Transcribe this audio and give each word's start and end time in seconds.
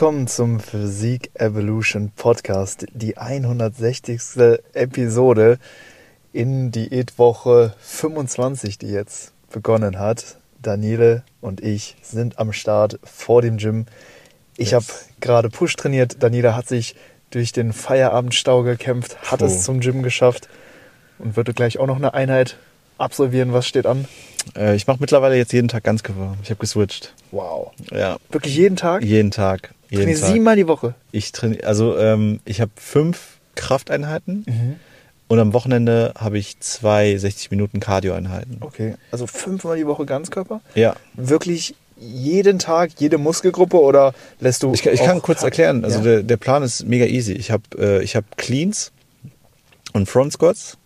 Willkommen 0.00 0.28
zum 0.28 0.60
Physik 0.60 1.30
Evolution 1.34 2.10
Podcast, 2.16 2.86
die 2.94 3.18
160. 3.18 4.18
Episode 4.72 5.58
in 6.32 6.70
Diätwoche 6.70 7.74
25, 7.82 8.78
die 8.78 8.86
jetzt 8.86 9.34
begonnen 9.52 9.98
hat. 9.98 10.38
Daniele 10.62 11.22
und 11.42 11.60
ich 11.60 11.96
sind 12.00 12.38
am 12.38 12.54
Start 12.54 12.98
vor 13.04 13.42
dem 13.42 13.58
Gym. 13.58 13.84
Ich 14.56 14.70
yes. 14.70 14.72
habe 14.72 14.86
gerade 15.20 15.50
Push 15.50 15.76
trainiert. 15.76 16.22
Daniela 16.22 16.56
hat 16.56 16.66
sich 16.66 16.96
durch 17.28 17.52
den 17.52 17.74
Feierabendstau 17.74 18.62
gekämpft, 18.62 19.30
hat 19.30 19.42
oh. 19.42 19.44
es 19.44 19.64
zum 19.64 19.80
Gym 19.80 20.02
geschafft 20.02 20.48
und 21.18 21.36
würde 21.36 21.52
gleich 21.52 21.78
auch 21.78 21.86
noch 21.86 21.96
eine 21.96 22.14
Einheit 22.14 22.56
absolvieren. 22.96 23.52
Was 23.52 23.66
steht 23.66 23.84
an? 23.84 24.06
Äh, 24.56 24.76
ich 24.76 24.86
mache 24.86 24.96
mittlerweile 25.00 25.36
jetzt 25.36 25.52
jeden 25.52 25.68
Tag 25.68 25.84
Ganzkörper. 25.84 26.38
Ich 26.42 26.48
habe 26.48 26.58
geswitcht. 26.58 27.12
Wow. 27.32 27.72
Ja. 27.90 28.16
Wirklich 28.30 28.56
jeden 28.56 28.76
Tag? 28.76 29.04
Jeden 29.04 29.30
Tag. 29.30 29.74
Jeden 29.90 30.04
Trainier 30.04 30.16
siebenmal 30.16 30.56
die 30.56 30.68
Woche? 30.68 30.94
Ich 31.12 31.32
trainiere, 31.32 31.66
also 31.66 31.98
ähm, 31.98 32.40
ich 32.44 32.60
habe 32.60 32.70
fünf 32.76 33.40
Krafteinheiten. 33.56 34.44
Mhm. 34.46 34.76
Und 35.28 35.38
am 35.38 35.52
Wochenende 35.52 36.12
habe 36.18 36.38
ich 36.38 36.58
zwei 36.58 37.16
60 37.16 37.52
Minuten 37.52 37.78
Cardio-Einheiten. 37.78 38.56
Okay, 38.60 38.96
also 39.12 39.28
fünfmal 39.28 39.76
die 39.76 39.86
Woche 39.86 40.04
Ganzkörper? 40.04 40.60
Ja. 40.74 40.96
Wirklich 41.14 41.76
jeden 42.00 42.58
Tag, 42.58 42.92
jede 42.98 43.18
Muskelgruppe 43.18 43.80
oder 43.80 44.14
lässt 44.40 44.62
du. 44.62 44.72
Ich, 44.72 44.84
ich 44.84 45.00
kann 45.00 45.22
kurz 45.22 45.44
erklären. 45.44 45.84
Also 45.84 45.98
ja. 45.98 46.04
der, 46.04 46.22
der 46.24 46.36
Plan 46.36 46.62
ist 46.62 46.84
mega 46.84 47.04
easy. 47.04 47.32
Ich 47.34 47.50
habe 47.50 47.62
äh, 47.78 48.04
hab 48.06 48.36
Cleans 48.38 48.90
und 49.92 50.08
Front 50.08 50.32
Squats. 50.32 50.78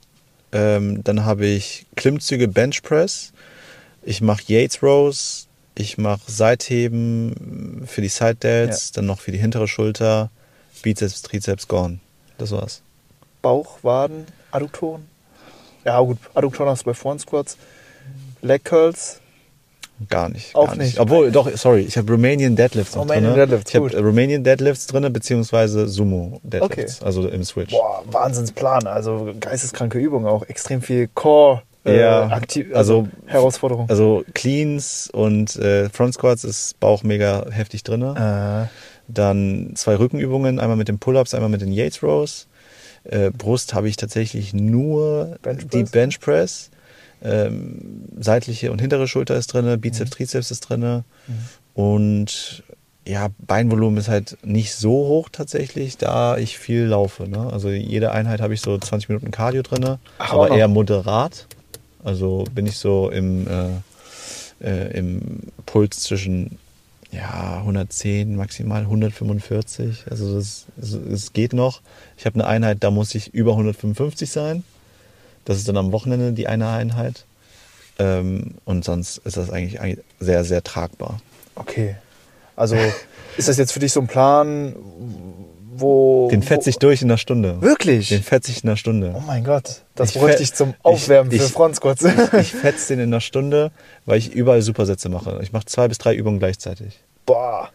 Ähm, 0.53 1.03
dann 1.05 1.25
habe 1.25 1.47
ich 1.47 1.87
Klimmzüge, 1.97 2.49
Bench 2.49 2.83
Press. 2.83 3.33
Ich 4.03 4.21
mache 4.21 4.43
Yates 4.47 4.83
Rows. 4.83 5.49
Ich 5.77 5.99
mache 5.99 6.21
Seitheben 6.31 7.85
für 7.87 8.01
die 8.01 8.09
Side 8.09 8.37
Delts. 8.37 8.89
Ja. 8.89 8.93
Dann 8.97 9.07
noch 9.07 9.21
für 9.21 9.33
die 9.33 9.39
hintere 9.39 9.67
Schulter. 9.67 10.31
Bizeps, 10.83 11.23
Trizeps, 11.23 11.67
Gone. 11.67 11.99
Das 12.39 12.53
war's. 12.53 12.83
Bauch, 13.43 13.79
Waden, 13.83 14.27
Adduktoren. 14.51 15.07
Ja, 15.85 16.01
gut, 16.01 16.19
Adduktoren 16.35 16.71
hast 16.71 16.83
du 16.83 16.87
bei 16.87 16.95
Front 16.95 17.23
Squats. 17.23 17.57
Leg 18.43 18.65
Curls. 18.65 19.21
Gar 20.09 20.29
nicht. 20.29 20.55
Auch 20.55 20.69
gar 20.69 20.77
nicht. 20.77 20.99
Obwohl, 20.99 21.31
doch, 21.31 21.49
sorry, 21.57 21.83
ich 21.83 21.97
habe 21.97 22.13
Romanian 22.13 22.57
Deadlifts 22.57 22.97
Romanian 22.97 23.35
Deadlifts, 23.35 23.71
Ich 23.71 23.77
habe 23.77 23.97
Romanian 23.97 24.43
Deadlifts 24.43 24.87
drin, 24.87 25.11
beziehungsweise 25.13 25.87
Sumo 25.89 26.41
Deadlifts, 26.43 26.97
okay. 26.99 27.07
also 27.07 27.29
im 27.29 27.45
Switch. 27.45 27.71
Boah, 27.71 28.03
Wahnsinnsplan, 28.07 28.87
also 28.87 29.35
geisteskranke 29.39 29.99
Übung 29.99 30.27
auch, 30.27 30.43
extrem 30.49 30.83
viel 30.83 31.09
Core. 31.15 31.63
Äh, 31.85 32.01
ja, 32.01 32.29
aktiv, 32.29 32.69
also, 32.75 33.01
also 33.01 33.09
Herausforderung. 33.27 33.89
Also 33.91 34.25
Cleans 34.33 35.11
und 35.13 35.57
äh, 35.57 35.89
Front 35.91 36.15
Squats 36.15 36.45
ist 36.45 36.81
Bauch 36.81 37.03
mega 37.03 37.47
heftig 37.51 37.83
drin. 37.83 38.03
Äh. 38.03 38.67
Dann 39.07 39.73
zwei 39.75 39.97
Rückenübungen, 39.97 40.59
einmal 40.59 40.79
mit 40.79 40.89
den 40.89 40.99
Pull-Ups, 40.99 41.35
einmal 41.35 41.51
mit 41.51 41.61
den 41.61 41.73
Yates 41.73 42.03
Rows. 42.03 42.47
Äh, 43.05 43.31
Brust 43.31 43.75
habe 43.75 43.89
ich 43.89 43.97
tatsächlich 43.97 44.55
nur 44.55 45.37
Bench 45.43 45.69
die 45.69 45.85
Bench 45.85 46.21
Press. 46.21 46.71
Ähm, 47.23 48.07
seitliche 48.19 48.71
und 48.73 48.81
hintere 48.81 49.09
Schulter 49.09 49.37
ist 49.37 49.49
drin, 49.49 49.81
Bizeps, 49.81 50.11
mhm. 50.11 50.15
Trizeps 50.15 50.51
ist 50.51 50.61
drin. 50.61 50.81
Mhm. 50.81 51.03
Und 51.75 52.65
ja, 53.07 53.29
Beinvolumen 53.39 53.99
ist 53.99 54.09
halt 54.09 54.39
nicht 54.43 54.75
so 54.75 54.91
hoch 54.91 55.29
tatsächlich, 55.31 55.99
da 55.99 56.39
ich 56.39 56.59
viel 56.59 56.85
laufe. 56.85 57.29
Ne? 57.29 57.51
Also 57.53 57.69
jede 57.69 58.13
Einheit 58.13 58.41
habe 58.41 58.55
ich 58.55 58.63
so 58.63 58.79
20 58.79 59.11
Minuten 59.11 59.31
Cardio 59.31 59.63
drin, 59.63 59.99
aber 60.19 60.51
eher 60.51 60.69
moderat. 60.69 61.47
Also 62.05 62.45
bin 62.55 62.67
ich 62.67 62.77
so 62.77 63.11
im, 63.11 63.49
äh, 63.49 63.71
äh, 64.61 64.97
im 64.99 65.41
Puls 65.67 66.01
zwischen 66.01 66.59
ja, 67.11 67.59
110, 67.59 68.37
maximal 68.37 68.83
145. 68.83 70.05
Also 70.11 70.37
es 70.37 71.33
geht 71.33 71.53
noch. 71.53 71.81
Ich 72.17 72.27
habe 72.27 72.35
eine 72.35 72.47
Einheit, 72.47 72.79
da 72.81 72.91
muss 72.91 73.15
ich 73.15 73.33
über 73.33 73.53
155 73.53 74.31
sein. 74.31 74.65
Das 75.45 75.59
ist 75.59 75.69
dann 75.69 75.77
am 75.77 75.93
Wochenende 75.93 76.33
die 76.33 76.47
eine 76.47 76.69
Einheit. 76.69 77.25
Ähm, 77.99 78.55
und 78.65 78.85
sonst 78.85 79.19
ist 79.19 79.37
das 79.37 79.51
eigentlich 79.51 79.99
sehr, 80.19 80.45
sehr 80.45 80.63
tragbar. 80.63 81.21
Okay. 81.55 81.97
Also 82.57 82.77
ist 83.37 83.49
das 83.49 83.57
jetzt 83.57 83.73
für 83.73 83.81
dich 83.81 83.93
so 83.93 84.01
ein 84.01 84.07
Plan, 84.07 84.75
wo. 85.81 86.29
Den 86.31 86.43
fetze 86.43 86.71
ich 86.71 86.79
durch 86.79 87.03
in 87.03 87.11
einer 87.11 87.19
Stunde. 87.19 87.61
Wirklich? 87.61 88.09
Den 88.09 88.23
fetze 88.23 88.51
ich 88.51 88.63
in 88.63 88.69
einer 88.69 88.77
Stunde. 88.77 89.15
Oh 89.17 89.23
mein 89.27 89.45
Gott. 89.45 89.83
Das 89.95 90.11
ich 90.11 90.21
bräuchte 90.21 90.43
ich 90.43 90.55
zum 90.55 90.75
Aufwärmen 90.83 91.33
ich, 91.33 91.43
für 91.43 91.49
Front 91.49 91.77
Squats. 91.77 92.05
Ich, 92.05 92.33
ich 92.41 92.53
fetze 92.53 92.95
den 92.95 93.05
in 93.05 93.11
einer 93.11 93.21
Stunde, 93.21 93.71
weil 94.07 94.19
ich 94.19 94.33
überall 94.33 94.63
Supersätze 94.63 95.09
mache. 95.09 95.41
Ich 95.43 95.53
mache 95.53 95.67
zwei 95.67 95.89
bis 95.89 95.99
drei 95.99 96.15
Übungen 96.15 96.39
gleichzeitig. 96.39 97.01
Boah. 97.27 97.71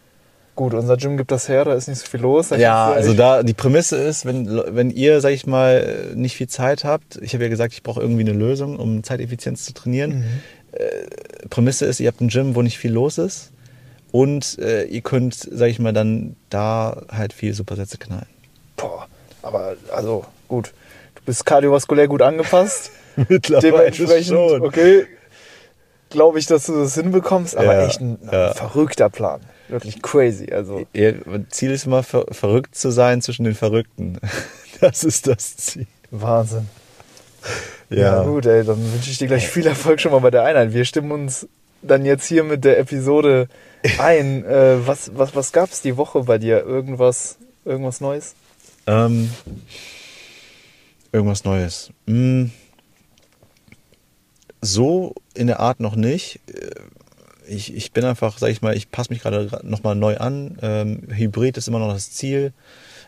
Gut, 0.56 0.74
unser 0.74 0.98
Gym 0.98 1.16
gibt 1.16 1.32
das 1.32 1.48
her, 1.48 1.64
da 1.64 1.74
ist 1.74 1.88
nicht 1.88 2.00
so 2.00 2.06
viel 2.06 2.20
los. 2.20 2.50
ja, 2.50 2.92
also 2.92 3.14
da 3.14 3.44
die 3.44 3.54
Prämisse 3.54 3.96
ist, 3.96 4.26
wenn, 4.26 4.62
wenn 4.68 4.90
ihr, 4.92 5.22
sag 5.22 5.32
ich 5.32 5.48
mal, 5.48 6.12
nicht 6.16 6.36
viel 6.36 6.50
Zeit 6.50 6.84
habt, 6.84 7.18
ich 7.22 7.34
habe 7.34 7.46
ja 7.46 7.50
gesagt, 7.50 7.72
ich 7.72 7.82
brauche 7.82 8.02
irgendwie 8.02 8.24
eine 8.24 8.34
Lösung, 8.34 8.76
um 8.76 9.02
Zeiteffizienz 9.02 9.64
zu 9.64 9.74
trainieren. 9.74 10.18
Mhm. 10.18 10.24
Äh, 10.74 11.48
Prämisse 11.50 11.86
ist, 11.86 12.02
ihr 12.02 12.10
habt 12.10 12.20
ein 12.20 12.28
Gym, 12.28 12.56
wo 12.56 12.62
nicht 12.62 12.78
viel 12.78 12.92
los 12.92 13.18
ist 13.18 13.52
und 14.12 14.58
äh, 14.60 14.84
ihr 14.86 15.02
könnt, 15.02 15.36
sag 15.36 15.68
ich 15.70 15.80
mal, 15.80 15.94
dann 15.94 16.36
da 16.50 17.04
halt 17.12 17.34
viel 17.34 17.54
Supersätze 17.54 17.98
knallen. 17.98 18.26
Boah, 18.76 19.08
aber 19.42 19.76
also 19.92 20.26
gut, 20.48 20.74
du 21.16 21.22
bist 21.26 21.46
kardiovaskulär 21.46 22.08
gut 22.08 22.22
angepasst. 22.22 22.92
Mittlerweile 23.16 23.92
Dementsprechend, 23.92 24.38
schon. 24.38 24.62
okay, 24.62 25.06
glaube 26.10 26.40
ich, 26.40 26.46
dass 26.46 26.66
du 26.66 26.80
das 26.80 26.96
hinbekommst, 26.96 27.56
aber 27.56 27.74
ja, 27.74 27.86
echt 27.88 28.02
ein, 28.02 28.18
ja. 28.32 28.54
verrückter 28.54 29.10
Plan. 29.10 29.42
Wirklich 29.68 30.02
crazy. 30.02 30.52
Also. 30.52 30.86
Ihr 30.94 31.22
Ziel 31.50 31.72
ist 31.72 31.86
immer, 31.86 32.02
ver 32.02 32.26
verrückt 32.32 32.76
zu 32.76 32.90
sein 32.90 33.22
zwischen 33.22 33.44
den 33.46 33.56
Verrückten. 33.56 34.20
Das 34.82 35.04
ist 35.04 35.28
das 35.28 35.58
Ziel. 35.58 35.88
Wahnsinn. 36.10 36.70
Ja. 37.90 37.98
ja, 37.98 38.24
gut, 38.24 38.46
ey, 38.46 38.64
dann 38.64 38.78
wünsche 38.94 39.12
ich 39.12 39.18
dir 39.18 39.28
gleich 39.28 39.46
viel 39.50 39.68
Erfolg 39.68 40.00
schon 40.00 40.14
mal 40.14 40.20
bei 40.20 40.32
der 40.32 40.44
Einheit. 40.44 40.72
Wir 40.72 40.86
stimmen 40.86 41.12
uns 41.12 41.50
dann 41.82 42.06
jetzt 42.06 42.26
hier 42.26 42.46
mit 42.46 42.64
der 42.64 42.80
Episode 42.80 43.50
ein. 44.00 44.46
äh, 44.46 44.88
was 44.88 45.12
was, 45.16 45.36
was 45.36 45.52
gab 45.52 45.72
es 45.72 45.82
die 45.82 45.98
Woche 45.98 46.24
bei 46.24 46.38
dir? 46.38 46.64
Irgendwas, 46.64 47.38
irgendwas 47.66 48.02
Neues? 48.02 48.36
Ähm, 48.88 49.30
irgendwas 51.12 51.44
Neues. 51.44 51.92
Hm, 52.08 52.52
so 54.62 55.16
in 55.34 55.48
der 55.48 55.60
Art 55.60 55.80
noch 55.80 55.96
nicht 55.96 56.40
ich, 57.50 57.76
ich 57.76 57.92
bin 57.92 58.06
einfach, 58.06 58.38
sag 58.38 58.50
ich 58.50 58.62
mal, 58.62 58.76
ich 58.76 58.92
passe 58.92 59.12
mich 59.12 59.22
gerade 59.22 59.50
nochmal 59.64 59.96
neu 59.96 60.18
an. 60.18 60.58
Ähm, 60.62 61.02
Hybrid 61.10 61.58
ist 61.58 61.68
immer 61.68 61.80
noch 61.80 61.92
das 61.92 62.12
Ziel. 62.12 62.54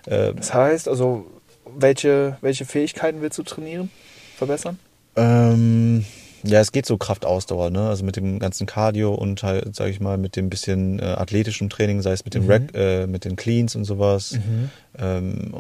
Äh, 0.06 0.34
das 0.34 0.54
heißt, 0.54 0.88
also 0.88 1.26
welche, 1.66 2.38
welche 2.42 2.66
Fähigkeiten 2.66 3.22
willst 3.22 3.38
du 3.38 3.44
trainieren, 3.44 3.92
verbessern? 4.36 4.80
Ähm, 5.16 6.06
ja, 6.44 6.60
es 6.60 6.72
geht 6.72 6.86
so 6.86 6.98
Kraftausdauer, 6.98 7.70
ne? 7.70 7.88
Also 7.88 8.04
mit 8.04 8.16
dem 8.16 8.40
ganzen 8.40 8.66
Cardio 8.66 9.14
und 9.14 9.44
halt, 9.44 9.76
sag 9.76 9.90
ich 9.90 10.00
mal, 10.00 10.18
mit 10.18 10.36
dem 10.36 10.50
bisschen 10.50 11.00
äh, 11.00 11.04
athletischem 11.04 11.70
Training, 11.70 12.02
sei 12.02 12.12
es 12.12 12.26
mit 12.26 12.34
den 12.34 12.46
mhm. 12.46 12.52
Rack, 12.52 12.62
äh, 12.74 13.08
mit 13.08 13.26
den 13.26 13.36
Cleans 13.36 13.76
und 13.76 13.86
sowas. 13.86 14.34
Mhm. 14.34 14.70
Ähm, 15.00 15.54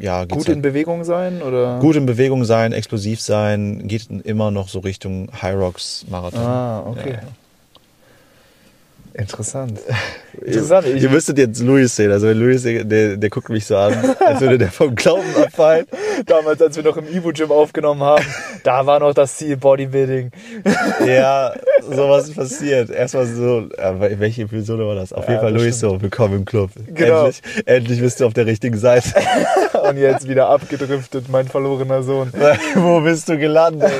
ja, 0.00 0.24
gut 0.24 0.46
halt 0.46 0.48
in 0.48 0.62
Bewegung 0.62 1.04
sein 1.04 1.42
oder? 1.42 1.78
Gut 1.78 1.96
in 1.96 2.06
Bewegung 2.06 2.44
sein, 2.44 2.72
explosiv 2.72 3.20
sein, 3.20 3.86
geht 3.86 4.08
immer 4.10 4.50
noch 4.50 4.68
so 4.68 4.80
Richtung 4.80 5.30
High 5.40 5.56
Rocks 5.56 6.04
Marathon. 6.08 6.40
Ah, 6.40 6.84
okay. 6.86 7.18
Ja. 7.22 7.43
Interessant. 9.16 9.78
Interessant. 10.44 10.88
Ihr, 10.88 10.96
ihr 10.96 11.08
müsstet 11.08 11.38
jetzt 11.38 11.62
Louis 11.62 11.94
sehen. 11.94 12.10
Also 12.10 12.32
Louis, 12.32 12.64
der, 12.64 13.16
der 13.16 13.30
guckt 13.30 13.48
mich 13.48 13.64
so 13.64 13.76
an, 13.76 13.94
als 14.26 14.40
würde 14.40 14.58
der 14.58 14.72
vom 14.72 14.96
Glauben 14.96 15.36
abfallen. 15.40 15.86
Damals, 16.26 16.60
als 16.60 16.76
wir 16.76 16.82
noch 16.82 16.96
im 16.96 17.06
Ivo-Gym 17.06 17.52
aufgenommen 17.52 18.02
haben, 18.02 18.26
da 18.64 18.84
war 18.86 18.98
noch 18.98 19.14
das 19.14 19.36
Ziel 19.36 19.56
Bodybuilding. 19.56 20.32
ja, 21.06 21.54
sowas 21.88 22.28
ist 22.28 22.34
passiert. 22.34 22.90
Erstmal 22.90 23.26
so, 23.26 23.68
welche 24.00 24.42
Episode 24.42 24.84
war 24.84 24.96
das? 24.96 25.12
Auf 25.12 25.26
ja, 25.26 25.34
jeden 25.34 25.42
Fall 25.42 25.54
Louis 25.54 25.78
so, 25.78 26.02
willkommen 26.02 26.38
im 26.38 26.44
Club. 26.44 26.70
Genau. 26.88 27.26
Endlich, 27.26 27.42
endlich 27.66 28.00
bist 28.00 28.18
du 28.18 28.26
auf 28.26 28.34
der 28.34 28.46
richtigen 28.46 28.76
Seite. 28.76 29.14
Und 29.88 29.96
jetzt 29.96 30.28
wieder 30.28 30.48
abgedriftet, 30.48 31.28
mein 31.28 31.46
verlorener 31.46 32.02
Sohn. 32.02 32.32
Wo 32.74 33.00
bist 33.00 33.28
du 33.28 33.38
gelandet? 33.38 33.92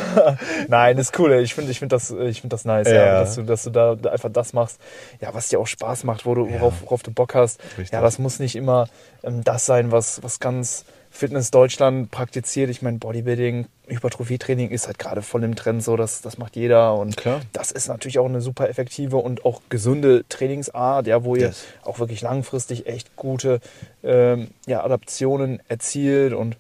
Nein, 0.67 0.99
ist 0.99 1.17
cool. 1.21 1.35
Ich 1.35 1.55
finde 1.55 1.71
ich 1.71 1.79
find 1.79 1.93
das, 1.93 2.09
find 2.09 2.53
das 2.53 2.65
nice, 2.65 2.89
ja. 2.89 2.95
Ja, 2.95 3.21
dass, 3.21 3.37
du, 3.37 3.43
dass 3.43 3.63
du 3.63 3.71
da 3.71 3.97
einfach 4.11 4.31
das 4.33 4.53
machst, 4.53 4.81
ja, 5.21 5.35
was 5.35 5.49
dir 5.49 5.61
auch 5.61 5.67
Spaß 5.67 6.05
macht, 6.05 6.27
wo 6.27 6.35
du, 6.35 6.51
worauf, 6.51 6.83
worauf 6.83 7.03
du 7.03 7.11
Bock 7.11 7.35
hast. 7.35 7.61
Richtig. 7.79 7.93
Ja, 7.93 8.01
das 8.01 8.19
muss 8.19 8.39
nicht 8.39 8.57
immer 8.57 8.89
ähm, 9.23 9.45
das 9.45 9.67
sein, 9.67 9.93
was, 9.93 10.23
was 10.23 10.41
ganz 10.41 10.85
Fitness 11.15 11.53
Deutschland 11.53 12.11
praktiziert. 12.11 12.71
Ich 12.71 12.83
meine, 12.83 12.99
Bodybuilding, 12.99 13.67
Hypertrophietraining 13.87 14.71
ist 14.71 14.89
halt 14.89 14.99
gerade 14.99 15.23
voll 15.23 15.45
im 15.45 15.55
Trend 15.55 15.83
so, 15.83 15.97
das, 15.97 16.23
das 16.23 16.39
macht 16.39 16.57
jeder. 16.57 16.95
Und 16.95 17.17
Klar. 17.17 17.41
das 17.53 17.71
ist 17.71 17.87
natürlich 17.87 18.19
auch 18.19 18.27
eine 18.27 18.41
super 18.41 18.69
effektive 18.69 19.19
und 19.19 19.45
auch 19.45 19.63
gesunde 19.69 20.25
Trainingsart, 20.29 21.07
ja, 21.07 21.23
wo 21.23 21.37
ihr 21.37 21.47
yes. 21.47 21.65
auch 21.85 22.01
wirklich 22.01 22.21
langfristig 22.21 22.89
echt 22.89 23.15
gute 23.15 23.61
ähm, 24.03 24.49
ja, 24.67 24.83
Adaptionen 24.83 25.63
erzielt 25.69 26.33
und 26.33 26.57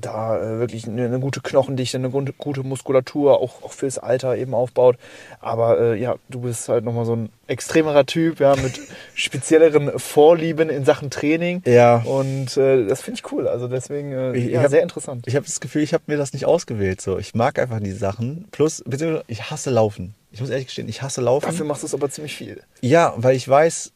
da 0.00 0.36
äh, 0.36 0.58
wirklich 0.58 0.86
eine, 0.86 1.04
eine, 1.04 1.20
gute 1.20 1.40
Knochendichte, 1.40 1.96
eine 1.96 2.10
gute, 2.10 2.32
gute 2.32 2.62
Muskulatur, 2.62 3.40
auch, 3.40 3.62
auch 3.62 3.72
fürs 3.72 3.98
Alter 3.98 4.36
eben 4.36 4.54
aufbaut. 4.54 4.96
Aber 5.40 5.80
äh, 5.80 6.00
ja, 6.00 6.16
du 6.28 6.40
bist 6.40 6.68
halt 6.68 6.84
nochmal 6.84 7.04
so 7.04 7.14
ein 7.14 7.30
extremerer 7.46 8.06
Typ, 8.06 8.40
ja, 8.40 8.56
mit 8.56 8.80
spezielleren 9.14 9.98
Vorlieben 9.98 10.68
in 10.68 10.84
Sachen 10.84 11.10
Training. 11.10 11.62
Ja. 11.66 12.02
Und 12.04 12.56
äh, 12.56 12.86
das 12.86 13.02
finde 13.02 13.20
ich 13.20 13.32
cool. 13.32 13.48
Also 13.48 13.68
deswegen 13.68 14.12
äh, 14.12 14.36
ich, 14.36 14.50
ja, 14.52 14.62
hab, 14.62 14.70
sehr 14.70 14.82
interessant. 14.82 15.24
Ich 15.26 15.36
habe 15.36 15.46
das 15.46 15.60
Gefühl, 15.60 15.82
ich 15.82 15.94
habe 15.94 16.04
mir 16.06 16.16
das 16.16 16.32
nicht 16.32 16.46
ausgewählt. 16.46 17.00
So, 17.00 17.18
ich 17.18 17.34
mag 17.34 17.58
einfach 17.58 17.80
die 17.80 17.92
Sachen. 17.92 18.46
Plus, 18.50 18.82
beziehungsweise 18.86 19.24
ich 19.28 19.50
hasse 19.50 19.70
Laufen. 19.70 20.14
Ich 20.32 20.40
muss 20.40 20.50
ehrlich 20.50 20.66
gestehen, 20.66 20.88
ich 20.88 21.02
hasse 21.02 21.20
Laufen. 21.20 21.46
Dafür 21.46 21.66
machst 21.66 21.82
du 21.82 21.86
es 21.86 21.94
aber 21.94 22.10
ziemlich 22.10 22.34
viel. 22.34 22.62
Ja, 22.80 23.14
weil 23.16 23.36
ich 23.36 23.48
weiß, 23.48 23.92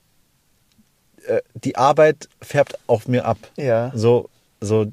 äh, 1.26 1.43
die 1.55 1.76
Arbeit 1.76 2.29
färbt 2.41 2.79
auf 2.87 3.08
mir 3.08 3.25
ab. 3.25 3.38
Ja. 3.56 3.93
So, 3.94 4.29
so 4.61 4.87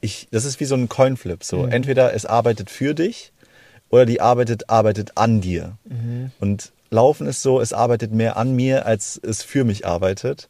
ich, 0.00 0.28
das 0.30 0.44
ist 0.44 0.60
wie 0.60 0.64
so 0.64 0.74
ein 0.74 0.88
Coinflip. 0.88 1.44
So, 1.44 1.64
mhm. 1.64 1.72
entweder 1.72 2.14
es 2.14 2.26
arbeitet 2.26 2.70
für 2.70 2.94
dich 2.94 3.32
oder 3.90 4.06
die 4.06 4.20
arbeitet, 4.20 4.70
arbeitet 4.70 5.12
an 5.16 5.40
dir. 5.40 5.76
Mhm. 5.84 6.30
Und 6.40 6.72
Laufen 6.90 7.26
ist 7.26 7.42
so, 7.42 7.60
es 7.60 7.72
arbeitet 7.72 8.12
mehr 8.12 8.36
an 8.36 8.54
mir, 8.54 8.86
als 8.86 9.20
es 9.22 9.42
für 9.42 9.64
mich 9.64 9.86
arbeitet. 9.86 10.48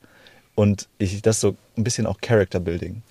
Und 0.55 0.88
ich, 0.99 1.20
das 1.23 1.37
ist 1.37 1.41
so 1.41 1.56
ein 1.76 1.85
bisschen 1.85 2.06
auch 2.06 2.20
Character 2.20 2.61
Building. 2.61 3.02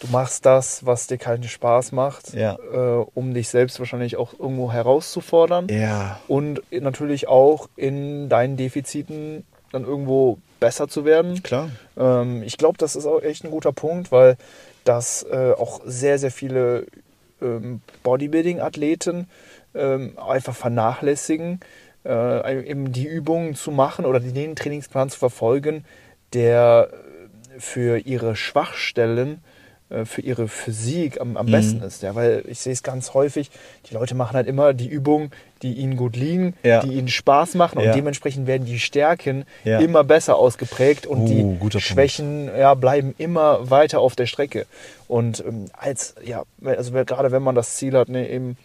Du 0.00 0.08
machst 0.08 0.44
das, 0.44 0.84
was 0.84 1.06
dir 1.06 1.16
keinen 1.16 1.44
Spaß 1.44 1.92
macht, 1.92 2.34
ja. 2.34 2.58
äh, 2.72 3.04
um 3.14 3.32
dich 3.32 3.48
selbst 3.48 3.78
wahrscheinlich 3.78 4.16
auch 4.16 4.32
irgendwo 4.38 4.72
herauszufordern. 4.72 5.68
Ja. 5.68 6.20
Und 6.28 6.60
natürlich 6.70 7.28
auch 7.28 7.68
in 7.76 8.28
deinen 8.28 8.56
Defiziten 8.56 9.44
dann 9.72 9.84
irgendwo 9.84 10.38
besser 10.60 10.88
zu 10.88 11.04
werden. 11.04 11.42
Klar. 11.42 11.70
Ähm, 11.96 12.42
ich 12.42 12.58
glaube, 12.58 12.76
das 12.78 12.96
ist 12.96 13.06
auch 13.06 13.22
echt 13.22 13.44
ein 13.44 13.50
guter 13.50 13.72
Punkt, 13.72 14.12
weil 14.12 14.36
dass 14.84 15.24
äh, 15.24 15.52
auch 15.56 15.80
sehr, 15.84 16.18
sehr 16.18 16.30
viele 16.30 16.86
ähm, 17.40 17.80
Bodybuilding-Athleten 18.02 19.28
ähm, 19.74 20.18
einfach 20.18 20.54
vernachlässigen, 20.54 21.60
äh, 22.04 22.68
eben 22.68 22.92
die 22.92 23.06
Übungen 23.06 23.54
zu 23.54 23.70
machen 23.70 24.04
oder 24.04 24.20
den 24.20 24.56
Trainingsplan 24.56 25.10
zu 25.10 25.18
verfolgen, 25.18 25.84
der 26.32 26.90
für 27.58 27.98
ihre 27.98 28.36
Schwachstellen 28.36 29.38
äh, 29.38 29.53
für 30.04 30.22
ihre 30.22 30.48
Physik 30.48 31.20
am, 31.20 31.36
am 31.36 31.46
mhm. 31.46 31.50
besten 31.50 31.82
ist. 31.82 32.02
Ja, 32.02 32.14
weil 32.14 32.44
ich 32.48 32.58
sehe 32.58 32.72
es 32.72 32.82
ganz 32.82 33.14
häufig, 33.14 33.50
die 33.88 33.94
Leute 33.94 34.14
machen 34.14 34.34
halt 34.34 34.46
immer 34.46 34.72
die 34.72 34.88
Übungen, 34.88 35.30
die 35.62 35.74
ihnen 35.74 35.96
gut 35.96 36.16
liegen, 36.16 36.54
ja. 36.62 36.80
die 36.80 36.94
ihnen 36.94 37.08
Spaß 37.08 37.54
machen 37.54 37.78
und 37.78 37.84
ja. 37.84 37.92
dementsprechend 37.92 38.46
werden 38.46 38.66
die 38.66 38.78
Stärken 38.78 39.44
ja. 39.64 39.78
immer 39.78 40.04
besser 40.04 40.36
ausgeprägt 40.36 41.06
und 41.06 41.28
uh, 41.28 41.68
die 41.68 41.80
Schwächen 41.80 42.50
bleiben 42.80 43.14
immer 43.18 43.70
weiter 43.70 44.00
auf 44.00 44.16
der 44.16 44.26
Strecke. 44.26 44.66
Und 45.08 45.44
ähm, 45.46 45.66
als, 45.72 46.14
ja, 46.24 46.44
also 46.64 46.92
gerade 46.92 47.30
wenn 47.30 47.42
man 47.42 47.54
das 47.54 47.76
Ziel 47.76 47.96
hat, 47.96 48.08
ne, 48.08 48.28
eben 48.28 48.56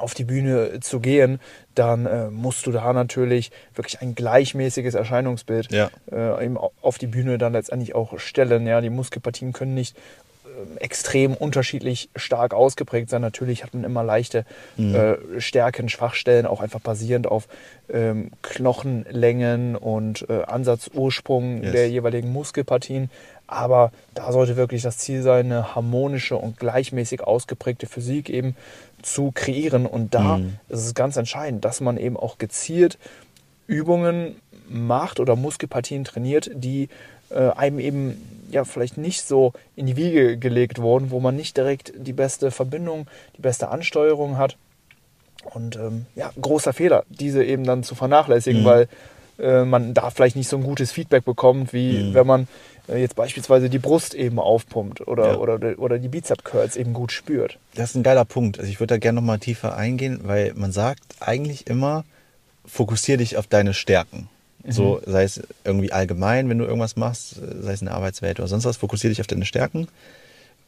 auf 0.00 0.14
die 0.14 0.24
Bühne 0.24 0.80
zu 0.80 1.00
gehen, 1.00 1.40
dann 1.74 2.06
äh, 2.06 2.30
musst 2.30 2.66
du 2.66 2.72
da 2.72 2.92
natürlich 2.92 3.50
wirklich 3.74 4.00
ein 4.00 4.14
gleichmäßiges 4.14 4.94
Erscheinungsbild 4.94 5.72
ja. 5.72 5.90
äh, 6.10 6.44
eben 6.44 6.56
auf 6.58 6.98
die 6.98 7.06
Bühne 7.06 7.38
dann 7.38 7.52
letztendlich 7.52 7.94
auch 7.94 8.18
stellen. 8.18 8.66
Ja, 8.66 8.80
die 8.80 8.90
Muskelpartien 8.90 9.52
können 9.52 9.74
nicht 9.74 9.96
äh, 10.44 10.80
extrem 10.80 11.34
unterschiedlich 11.34 12.10
stark 12.16 12.54
ausgeprägt 12.54 13.10
sein. 13.10 13.22
Natürlich 13.22 13.62
hat 13.62 13.74
man 13.74 13.84
immer 13.84 14.02
leichte 14.02 14.44
mhm. 14.76 14.94
äh, 14.94 15.40
Stärken, 15.40 15.88
Schwachstellen, 15.88 16.46
auch 16.46 16.60
einfach 16.60 16.80
basierend 16.80 17.26
auf 17.26 17.48
ähm, 17.92 18.30
Knochenlängen 18.42 19.76
und 19.76 20.26
äh, 20.28 20.42
Ansatzursprung 20.42 21.62
yes. 21.62 21.72
der 21.72 21.90
jeweiligen 21.90 22.32
Muskelpartien. 22.32 23.10
Aber 23.50 23.90
da 24.14 24.30
sollte 24.30 24.56
wirklich 24.56 24.82
das 24.82 24.98
Ziel 24.98 25.22
sein, 25.22 25.46
eine 25.46 25.74
harmonische 25.74 26.36
und 26.36 26.58
gleichmäßig 26.58 27.22
ausgeprägte 27.22 27.86
Physik 27.86 28.30
eben 28.30 28.54
zu 29.02 29.32
kreieren. 29.34 29.86
Und 29.86 30.14
da 30.14 30.38
mhm. 30.38 30.54
ist 30.68 30.84
es 30.84 30.94
ganz 30.94 31.16
entscheidend, 31.16 31.64
dass 31.64 31.80
man 31.80 31.96
eben 31.96 32.16
auch 32.16 32.38
gezielt 32.38 32.96
Übungen 33.66 34.36
macht 34.68 35.18
oder 35.18 35.34
Muskelpartien 35.34 36.04
trainiert, 36.04 36.50
die 36.54 36.88
äh, 37.30 37.50
einem 37.50 37.80
eben 37.80 38.46
ja 38.52 38.64
vielleicht 38.64 38.98
nicht 38.98 39.22
so 39.22 39.52
in 39.74 39.86
die 39.86 39.96
Wiege 39.96 40.36
gelegt 40.36 40.80
wurden, 40.80 41.10
wo 41.10 41.18
man 41.18 41.34
nicht 41.34 41.56
direkt 41.56 41.92
die 41.96 42.12
beste 42.12 42.52
Verbindung, 42.52 43.08
die 43.36 43.42
beste 43.42 43.68
Ansteuerung 43.68 44.38
hat. 44.38 44.56
Und 45.42 45.74
ähm, 45.74 46.06
ja, 46.14 46.30
großer 46.40 46.72
Fehler, 46.72 47.04
diese 47.08 47.42
eben 47.42 47.64
dann 47.64 47.82
zu 47.82 47.96
vernachlässigen, 47.96 48.62
mhm. 48.62 48.66
weil 48.66 48.88
äh, 49.40 49.64
man 49.64 49.94
da 49.94 50.10
vielleicht 50.10 50.36
nicht 50.36 50.48
so 50.48 50.56
ein 50.56 50.62
gutes 50.62 50.92
Feedback 50.92 51.24
bekommt, 51.24 51.72
wie 51.72 51.98
mhm. 51.98 52.14
wenn 52.14 52.26
man 52.26 52.48
jetzt 52.96 53.16
beispielsweise 53.16 53.68
die 53.68 53.78
Brust 53.78 54.14
eben 54.14 54.38
aufpumpt 54.38 55.06
oder, 55.06 55.32
ja. 55.32 55.36
oder, 55.38 55.78
oder 55.78 55.98
die 55.98 56.08
Bizep-Curls 56.08 56.76
eben 56.76 56.92
gut 56.92 57.12
spürt. 57.12 57.58
Das 57.74 57.90
ist 57.90 57.96
ein 57.96 58.02
geiler 58.02 58.24
Punkt. 58.24 58.58
Also 58.58 58.70
ich 58.70 58.80
würde 58.80 58.94
da 58.94 58.98
gerne 58.98 59.16
nochmal 59.20 59.38
tiefer 59.38 59.76
eingehen, 59.76 60.20
weil 60.24 60.54
man 60.54 60.72
sagt 60.72 61.02
eigentlich 61.20 61.66
immer, 61.66 62.04
fokussiere 62.66 63.18
dich 63.18 63.36
auf 63.36 63.46
deine 63.46 63.74
Stärken. 63.74 64.28
Mhm. 64.64 64.72
So, 64.72 65.00
sei 65.06 65.24
es 65.24 65.42
irgendwie 65.64 65.92
allgemein, 65.92 66.48
wenn 66.48 66.58
du 66.58 66.64
irgendwas 66.64 66.96
machst, 66.96 67.36
sei 67.60 67.72
es 67.72 67.80
in 67.80 67.86
der 67.86 67.94
Arbeitswelt 67.94 68.40
oder 68.40 68.48
sonst 68.48 68.64
was, 68.64 68.76
fokussiere 68.76 69.10
dich 69.10 69.20
auf 69.20 69.26
deine 69.26 69.46
Stärken. 69.46 69.88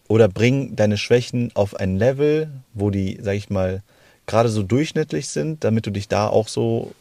Oder 0.09 0.29
bring 0.29 0.77
deine 0.77 0.99
Schwächen 0.99 1.51
auf 1.55 1.75
ein 1.77 1.97
Level, 1.97 2.51
wo 2.75 2.91
die, 2.91 3.19
sag 3.23 3.35
ich 3.35 3.51
mal, 3.51 3.83
gerade 4.27 4.49
so 4.49 4.63
durchschnittlich 4.63 5.29
sind, 5.29 5.65
damit 5.65 5.87
du 5.87 5.91
dich 5.91 6.09
da 6.09 6.29
auch 6.29 6.49
so 6.49 6.93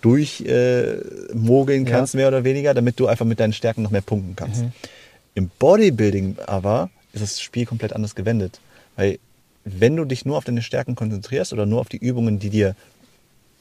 durchmogeln 0.00 1.86
äh, 1.86 1.90
kannst, 1.90 2.14
ja. 2.14 2.18
mehr 2.18 2.28
oder 2.28 2.44
weniger, 2.44 2.74
damit 2.74 3.00
du 3.00 3.06
einfach 3.06 3.26
mit 3.26 3.40
deinen 3.40 3.52
Stärken 3.52 3.82
noch 3.82 3.90
mehr 3.90 4.00
punkten 4.00 4.36
kannst. 4.36 4.62
Mhm. 4.62 4.72
Im 5.34 5.50
Bodybuilding 5.58 6.36
aber 6.46 6.90
ist 7.12 7.22
das 7.22 7.40
Spiel 7.40 7.66
komplett 7.66 7.92
anders 7.92 8.14
gewendet. 8.14 8.60
Weil 8.96 9.18
wenn 9.64 9.96
du 9.96 10.04
dich 10.04 10.24
nur 10.24 10.36
auf 10.36 10.44
deine 10.44 10.62
Stärken 10.62 10.94
konzentrierst 10.94 11.52
oder 11.52 11.66
nur 11.66 11.80
auf 11.80 11.88
die 11.88 11.98
Übungen, 11.98 12.38
die 12.38 12.50
dir 12.50 12.76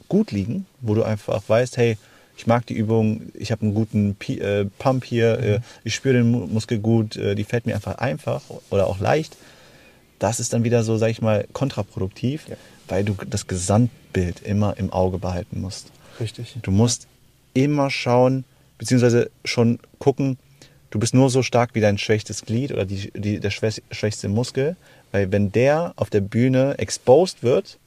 gut 0.07 0.31
liegen, 0.31 0.65
wo 0.81 0.93
du 0.95 1.03
einfach 1.03 1.41
weißt, 1.47 1.77
hey, 1.77 1.97
ich 2.37 2.47
mag 2.47 2.65
die 2.65 2.73
Übung, 2.73 3.33
ich 3.33 3.51
habe 3.51 3.63
einen 3.63 3.73
guten 3.73 4.15
P 4.15 4.39
äh, 4.39 4.65
Pump 4.79 5.03
hier, 5.03 5.37
mhm. 5.37 5.45
äh, 5.45 5.59
ich 5.83 5.95
spüre 5.95 6.15
den 6.15 6.31
Muskel 6.31 6.79
gut, 6.79 7.17
äh, 7.17 7.35
die 7.35 7.43
fällt 7.43 7.65
mir 7.65 7.75
einfach 7.75 7.97
einfach 7.97 8.41
oder 8.69 8.87
auch 8.87 8.99
leicht. 8.99 9.35
Das 10.19 10.39
ist 10.39 10.53
dann 10.53 10.63
wieder 10.63 10.83
so, 10.83 10.97
sag 10.97 11.09
ich 11.09 11.21
mal, 11.21 11.47
kontraproduktiv, 11.53 12.47
ja. 12.47 12.55
weil 12.87 13.03
du 13.03 13.15
das 13.27 13.47
Gesamtbild 13.47 14.41
immer 14.41 14.77
im 14.77 14.91
Auge 14.91 15.17
behalten 15.17 15.61
musst. 15.61 15.87
Richtig. 16.19 16.57
Du 16.61 16.71
musst 16.71 17.07
immer 17.53 17.89
schauen, 17.89 18.43
beziehungsweise 18.77 19.31
schon 19.45 19.79
gucken, 19.97 20.37
du 20.89 20.99
bist 20.99 21.13
nur 21.13 21.29
so 21.29 21.41
stark 21.41 21.71
wie 21.73 21.81
dein 21.81 21.97
schwächstes 21.97 22.43
Glied 22.43 22.71
oder 22.71 22.85
die, 22.85 23.11
die, 23.15 23.39
der 23.39 23.51
schwächste 23.51 24.27
Muskel, 24.27 24.75
weil 25.11 25.31
wenn 25.31 25.51
der 25.51 25.93
auf 25.95 26.09
der 26.09 26.21
Bühne 26.21 26.75
exposed 26.77 27.41
wird, 27.43 27.77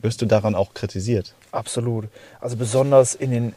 wirst 0.00 0.22
du 0.22 0.26
daran 0.26 0.54
auch 0.54 0.74
kritisiert. 0.74 1.34
Absolut. 1.50 2.08
Also 2.40 2.56
besonders 2.56 3.14
in 3.14 3.30
den, 3.30 3.54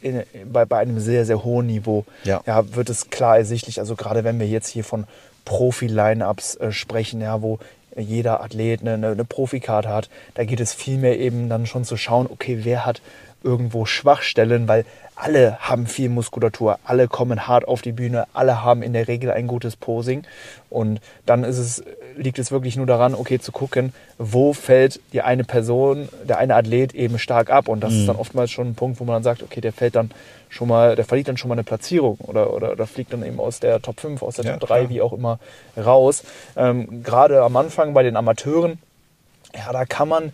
in, 0.00 0.22
bei, 0.50 0.64
bei 0.64 0.78
einem 0.78 0.98
sehr, 0.98 1.24
sehr 1.24 1.44
hohen 1.44 1.66
Niveau 1.66 2.04
ja. 2.24 2.42
Ja, 2.46 2.74
wird 2.74 2.90
es 2.90 3.10
klar 3.10 3.38
ersichtlich. 3.38 3.78
Also 3.80 3.94
gerade 3.94 4.24
wenn 4.24 4.40
wir 4.40 4.48
jetzt 4.48 4.68
hier 4.68 4.84
von 4.84 5.04
Profi-Line-Ups 5.44 6.56
äh, 6.56 6.72
sprechen, 6.72 7.20
ja, 7.20 7.42
wo 7.42 7.58
jeder 7.96 8.42
Athlet 8.42 8.80
eine, 8.80 8.94
eine, 8.94 9.08
eine 9.08 9.24
Profikarte 9.24 9.88
hat, 9.88 10.10
da 10.34 10.44
geht 10.44 10.60
es 10.60 10.74
vielmehr 10.74 11.18
eben 11.18 11.48
dann 11.48 11.66
schon 11.66 11.84
zu 11.84 11.96
schauen, 11.96 12.26
okay, 12.28 12.60
wer 12.62 12.84
hat 12.84 13.00
irgendwo 13.44 13.84
Schwachstellen, 13.84 14.66
weil 14.66 14.84
alle 15.16 15.58
haben 15.60 15.86
viel 15.86 16.08
Muskulatur, 16.08 16.78
alle 16.84 17.06
kommen 17.06 17.46
hart 17.46 17.68
auf 17.68 17.82
die 17.82 17.92
Bühne, 17.92 18.26
alle 18.32 18.64
haben 18.64 18.82
in 18.82 18.92
der 18.92 19.06
Regel 19.06 19.30
ein 19.30 19.46
gutes 19.46 19.76
Posing. 19.76 20.24
Und 20.70 21.00
dann 21.24 21.44
ist 21.44 21.58
es, 21.58 21.84
liegt 22.16 22.38
es 22.38 22.50
wirklich 22.50 22.76
nur 22.76 22.86
daran, 22.86 23.14
okay, 23.14 23.38
zu 23.38 23.52
gucken, 23.52 23.92
wo 24.18 24.52
fällt 24.52 25.00
die 25.12 25.22
eine 25.22 25.44
Person, 25.44 26.08
der 26.24 26.38
eine 26.38 26.54
Athlet 26.54 26.94
eben 26.94 27.18
stark 27.18 27.50
ab. 27.50 27.68
Und 27.68 27.80
das 27.80 27.92
mhm. 27.92 28.00
ist 28.00 28.08
dann 28.08 28.16
oftmals 28.16 28.50
schon 28.50 28.68
ein 28.68 28.74
Punkt, 28.74 29.00
wo 29.00 29.04
man 29.04 29.16
dann 29.16 29.22
sagt, 29.22 29.42
okay, 29.42 29.60
der 29.60 29.72
fällt 29.72 29.96
dann 29.96 30.10
schon 30.48 30.68
mal, 30.68 30.96
der 30.96 31.04
verliert 31.04 31.28
dann 31.28 31.36
schon 31.36 31.48
mal 31.48 31.54
eine 31.54 31.64
Platzierung 31.64 32.16
oder, 32.18 32.52
oder, 32.52 32.72
oder 32.72 32.86
fliegt 32.86 33.12
dann 33.12 33.24
eben 33.24 33.40
aus 33.40 33.60
der 33.60 33.82
Top 33.82 34.00
5, 34.00 34.22
aus 34.22 34.36
der 34.36 34.44
ja, 34.44 34.56
Top 34.56 34.68
3, 34.68 34.78
klar. 34.78 34.90
wie 34.90 35.02
auch 35.02 35.12
immer, 35.12 35.38
raus. 35.76 36.22
Ähm, 36.56 37.02
Gerade 37.02 37.42
am 37.42 37.56
Anfang 37.56 37.94
bei 37.94 38.02
den 38.02 38.16
Amateuren, 38.16 38.78
ja, 39.54 39.72
da 39.72 39.84
kann 39.84 40.08
man 40.08 40.32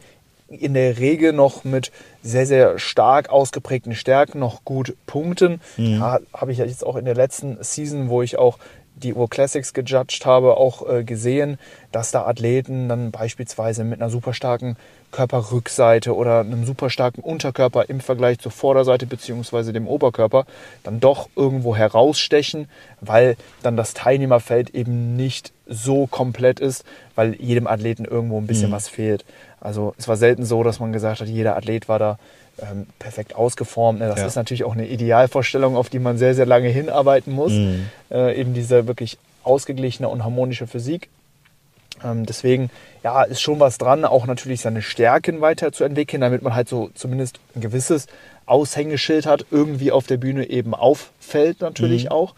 in 0.49 0.75
der 0.75 0.99
Regel 0.99 1.33
noch 1.33 1.63
mit 1.65 1.93
sehr, 2.23 2.45
sehr 2.45 2.79
stark 2.79 3.31
ausgeprägten 3.31 3.95
Stärken 3.95 4.41
noch 4.41 4.65
gut 4.65 4.97
punkten. 5.07 5.61
Mhm. 5.77 6.01
Ja, 6.01 6.19
habe 6.35 6.53
ich 6.53 6.59
jetzt 6.59 6.85
auch 6.85 6.97
in 6.97 7.05
der 7.05 7.15
letzten 7.15 7.63
Season, 7.63 8.09
wo 8.09 8.21
ich 8.23 8.37
auch 8.37 8.59
die 8.97 9.15
Ur 9.15 9.31
Classics 9.31 9.73
gejudged 9.73 10.27
habe, 10.27 10.57
auch 10.57 10.89
äh, 10.89 11.05
gesehen, 11.05 11.59
dass 11.93 12.11
da 12.11 12.27
Athleten 12.27 12.89
dann 12.89 13.11
beispielsweise 13.11 13.85
mit 13.85 14.01
einer 14.01 14.11
super 14.11 14.35
starken 14.35 14.77
Körperrückseite 15.11 16.15
oder 16.15 16.41
einem 16.41 16.65
super 16.65 16.91
starken 16.91 17.21
Unterkörper 17.21 17.89
im 17.89 18.01
Vergleich 18.01 18.39
zur 18.39 18.53
Vorderseite 18.53 19.07
bzw. 19.07 19.73
dem 19.73 19.89
Oberkörper 19.89 20.45
dann 20.83 21.01
doch 21.01 21.29
irgendwo 21.35 21.75
herausstechen, 21.75 22.69
weil 23.01 23.37
dann 23.63 23.77
das 23.77 23.95
Teilnehmerfeld 23.95 24.71
eben 24.71 25.17
nicht 25.17 25.53
so 25.67 26.07
komplett 26.07 26.61
ist, 26.61 26.85
weil 27.15 27.35
jedem 27.37 27.67
Athleten 27.67 28.05
irgendwo 28.05 28.39
ein 28.39 28.47
bisschen 28.47 28.71
mhm. 28.71 28.75
was 28.75 28.89
fehlt. 28.89 29.25
Also 29.61 29.95
es 29.99 30.09
war 30.09 30.17
selten 30.17 30.45
so, 30.45 30.63
dass 30.63 30.81
man 30.81 30.93
gesagt 30.93 31.21
hat, 31.21 31.29
jeder 31.29 31.57
Athlet 31.57 31.89
war 31.89 31.99
da 31.99 32.19
ähm, 32.63 32.87
perfekt 32.99 33.35
ausgeformt. 33.35 34.01
Ne? 34.01 34.09
Das 34.09 34.21
ja. 34.21 34.27
ist 34.27 34.37
natürlich 34.37 34.65
auch 34.65 34.75
eine 34.75 34.87
Idealvorstellung, 34.87 35.77
auf 35.77 35.89
die 35.89 35.99
man 35.99 36.19
sehr, 36.19 36.35
sehr 36.35 36.47
lange 36.47 36.69
hinarbeiten 36.69 37.33
muss. 37.33 37.53
Mhm. 37.53 37.89
Äh, 38.11 38.39
eben 38.41 38.55
diese 38.55 38.87
wirklich 38.87 39.19
ausgeglichene 39.43 40.09
und 40.09 40.25
harmonische 40.25 40.67
Physik. 40.67 41.09
Ähm, 42.05 42.27
deswegen, 42.27 42.71
ja, 43.03 43.23
ist 43.23 43.41
schon 43.41 43.61
was 43.61 43.79
dran, 43.79 44.05
auch 44.05 44.27
natürlich 44.27 44.61
seine 44.61 44.83
Stärken 44.83 45.41
weiterzuentwickeln, 45.41 46.21
damit 46.21 46.43
man 46.43 46.55
halt 46.55 46.69
so 46.69 46.91
zumindest 46.95 47.41
ein 47.55 47.61
gewisses 47.61 48.07
Aushängeschild 48.47 49.27
hat, 49.27 49.47
irgendwie 49.51 49.93
auf 49.93 50.07
der 50.07 50.17
Bühne 50.17 50.49
eben 50.49 50.75
auffällt 50.75 51.61
natürlich 51.61 52.05
mhm. 52.05 52.11
auch. 52.11 52.35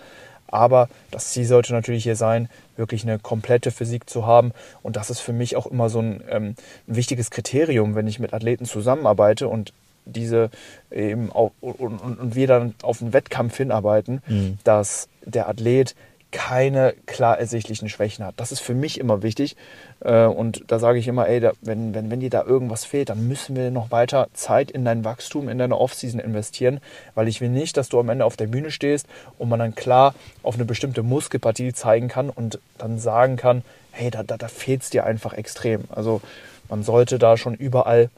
Aber 0.48 0.90
das 1.10 1.30
Ziel 1.30 1.46
sollte 1.46 1.72
natürlich 1.72 2.02
hier 2.02 2.16
sein, 2.16 2.50
wirklich 2.76 3.04
eine 3.04 3.18
komplette 3.18 3.70
Physik 3.70 4.08
zu 4.10 4.26
haben. 4.26 4.52
Und 4.82 4.96
das 4.96 5.08
ist 5.08 5.20
für 5.20 5.32
mich 5.32 5.56
auch 5.56 5.66
immer 5.66 5.88
so 5.88 6.00
ein, 6.00 6.22
ähm, 6.28 6.54
ein 6.86 6.96
wichtiges 6.96 7.30
Kriterium, 7.30 7.94
wenn 7.94 8.06
ich 8.06 8.18
mit 8.18 8.34
Athleten 8.34 8.66
zusammenarbeite 8.66 9.48
und 9.48 9.72
diese 10.04 10.50
eben 10.90 11.30
auch, 11.32 11.52
und, 11.60 11.98
und, 11.98 12.18
und 12.18 12.34
wir 12.34 12.46
dann 12.46 12.74
auf 12.82 13.00
einen 13.00 13.12
Wettkampf 13.12 13.56
hinarbeiten, 13.56 14.22
mhm. 14.26 14.58
dass 14.64 15.08
der 15.24 15.48
Athlet 15.48 15.94
keine 16.32 16.94
klar 17.06 17.38
ersichtlichen 17.38 17.88
Schwächen 17.88 18.24
hat. 18.24 18.34
Das 18.38 18.50
ist 18.50 18.60
für 18.60 18.74
mich 18.74 18.98
immer 18.98 19.22
wichtig. 19.22 19.54
Äh, 20.00 20.24
und 20.24 20.64
da 20.66 20.78
sage 20.78 20.98
ich 20.98 21.06
immer, 21.06 21.28
ey, 21.28 21.50
wenn, 21.60 21.94
wenn, 21.94 22.10
wenn 22.10 22.20
dir 22.20 22.30
da 22.30 22.42
irgendwas 22.42 22.84
fehlt, 22.84 23.10
dann 23.10 23.28
müssen 23.28 23.54
wir 23.54 23.70
noch 23.70 23.90
weiter 23.90 24.28
Zeit 24.32 24.70
in 24.70 24.84
dein 24.84 25.04
Wachstum, 25.04 25.48
in 25.48 25.58
deine 25.58 25.78
Offseason 25.78 26.18
investieren, 26.18 26.80
weil 27.14 27.28
ich 27.28 27.40
will 27.40 27.50
nicht, 27.50 27.76
dass 27.76 27.90
du 27.90 28.00
am 28.00 28.08
Ende 28.08 28.24
auf 28.24 28.36
der 28.36 28.46
Bühne 28.46 28.70
stehst 28.70 29.06
und 29.38 29.50
man 29.50 29.58
dann 29.58 29.74
klar 29.74 30.14
auf 30.42 30.54
eine 30.54 30.64
bestimmte 30.64 31.02
Muskelpartie 31.02 31.74
zeigen 31.74 32.08
kann 32.08 32.30
und 32.30 32.58
dann 32.78 32.98
sagen 32.98 33.36
kann, 33.36 33.62
hey, 33.92 34.10
da, 34.10 34.22
da, 34.22 34.38
da 34.38 34.48
fehlt 34.48 34.82
es 34.82 34.90
dir 34.90 35.04
einfach 35.04 35.34
extrem. 35.34 35.84
Also 35.90 36.22
man 36.70 36.82
sollte 36.82 37.18
da 37.18 37.36
schon 37.36 37.54
überall 37.54 38.08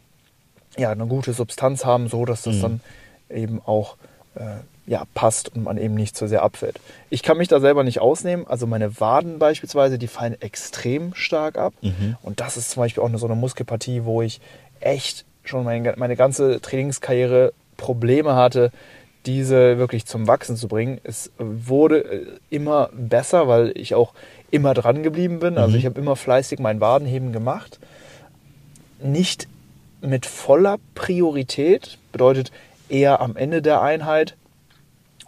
ja, 0.77 0.91
eine 0.91 1.07
gute 1.07 1.33
Substanz 1.33 1.85
haben, 1.85 2.09
so 2.09 2.25
dass 2.25 2.43
das 2.43 2.57
mhm. 2.57 2.61
dann 2.61 2.81
eben 3.31 3.63
auch 3.65 3.97
äh, 4.35 4.41
ja, 4.87 5.05
passt 5.15 5.55
und 5.55 5.65
man 5.65 5.79
eben 5.79 5.95
nicht 5.95 6.17
zu 6.17 6.27
sehr 6.29 6.43
abfällt. 6.43 6.79
Ich 7.09 7.23
kann 7.23 7.39
mich 7.39 7.49
da 7.49 7.61
selber 7.61 7.85
nicht 7.85 8.01
ausnehmen. 8.01 8.47
Also 8.47 8.67
meine 8.67 9.01
Waden 9.01 9.39
beispielsweise, 9.39 9.99
die 9.99 10.09
fallen 10.09 10.41
extrem 10.41 11.15
stark 11.15 11.57
ab. 11.57 11.73
Mhm. 11.81 12.17
Und 12.23 12.41
das 12.41 12.57
ist 12.57 12.71
zum 12.71 12.83
Beispiel 12.83 13.03
auch 13.03 13.09
eine, 13.09 13.19
so 13.19 13.27
eine 13.27 13.35
Muskelpartie, 13.35 14.05
wo 14.05 14.21
ich 14.21 14.41
echt 14.81 15.25
schon 15.45 15.65
meine, 15.65 15.95
meine 15.97 16.17
ganze 16.17 16.61
Trainingskarriere 16.61 17.53
Probleme 17.77 18.35
hatte, 18.35 18.73
diese 19.27 19.79
wirklich 19.79 20.05
zum 20.05 20.27
Wachsen 20.27 20.57
zu 20.57 20.69
bringen. 20.69 21.01
Es 21.03 21.31
wurde 21.39 22.05
äh, 22.05 22.27
immer 22.51 22.91
besser, 22.93 23.49
weil 23.49 23.73
ich 23.77 23.95
auch 23.95 24.13
immer 24.51 24.75
dran 24.75 25.03
geblieben 25.03 25.41
bin. 25.41 25.57
Also 25.57 25.73
mhm. 25.73 25.79
ich 25.79 25.87
habe 25.87 25.99
immer 25.99 26.17
fleißig 26.17 26.59
mein 26.59 26.81
Wadenheben 26.81 27.33
gemacht. 27.33 27.79
Nicht 29.03 29.49
mit 30.05 30.27
voller 30.27 30.79
Priorität, 30.95 31.99
bedeutet 32.13 32.53
eher 32.89 33.21
am 33.21 33.37
Ende 33.37 33.63
der 33.63 33.83
Einheit 33.83 34.37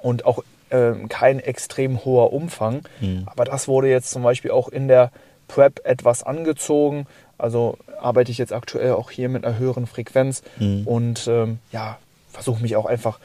und 0.02 0.25
auch 0.25 0.45
äh, 0.71 0.92
kein 1.09 1.40
extrem 1.40 2.04
hoher 2.04 2.33
Umfang. 2.33 2.83
Mhm. 3.00 3.23
Aber 3.26 3.45
das 3.45 3.68
wurde 3.68 3.88
jetzt 3.88 4.11
zum 4.11 4.23
Beispiel 4.23 4.50
auch 4.50 4.68
in 4.68 4.88
der 4.88 5.11
Prep 5.49 5.80
etwas 5.85 6.23
angezogen. 6.23 7.06
Also 7.38 7.78
arbeite 8.00 8.30
ich 8.30 8.38
jetzt 8.38 8.52
aktuell 8.52 8.92
auch 8.92 9.11
hier 9.11 9.28
mit 9.28 9.45
einer 9.45 9.59
höheren 9.59 9.87
Frequenz 9.87 10.42
mhm. 10.59 10.87
und 10.87 11.26
ähm, 11.28 11.59
ja, 11.73 11.99
versuche 12.30 12.62
mich 12.62 12.76
auch 12.76 12.87
einfach 12.87 13.18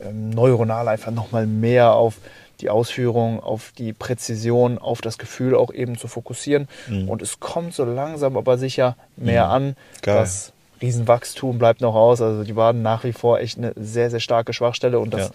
ähm, 0.00 0.30
neuronal 0.30 0.88
einfach 0.88 1.12
nochmal 1.12 1.46
mehr 1.46 1.92
auf 1.92 2.16
die 2.60 2.70
Ausführung, 2.70 3.40
auf 3.42 3.72
die 3.76 3.92
Präzision, 3.92 4.78
auf 4.78 5.00
das 5.00 5.16
Gefühl 5.16 5.54
auch 5.54 5.72
eben 5.72 5.96
zu 5.96 6.08
fokussieren. 6.08 6.68
Mhm. 6.88 7.08
Und 7.08 7.22
es 7.22 7.40
kommt 7.40 7.74
so 7.74 7.84
langsam 7.84 8.36
aber 8.36 8.58
sicher 8.58 8.96
mehr 9.16 9.46
mhm. 9.46 9.52
an. 9.52 9.76
Geil. 10.02 10.16
Das 10.16 10.52
Riesenwachstum 10.80 11.58
bleibt 11.58 11.80
noch 11.80 11.94
aus. 11.94 12.20
Also 12.20 12.44
die 12.44 12.56
waren 12.56 12.82
nach 12.82 13.04
wie 13.04 13.12
vor 13.12 13.40
echt 13.40 13.58
eine 13.58 13.72
sehr, 13.76 14.10
sehr 14.10 14.20
starke 14.20 14.52
Schwachstelle. 14.52 14.98
Und 14.98 15.14
das 15.14 15.28
ja. 15.28 15.34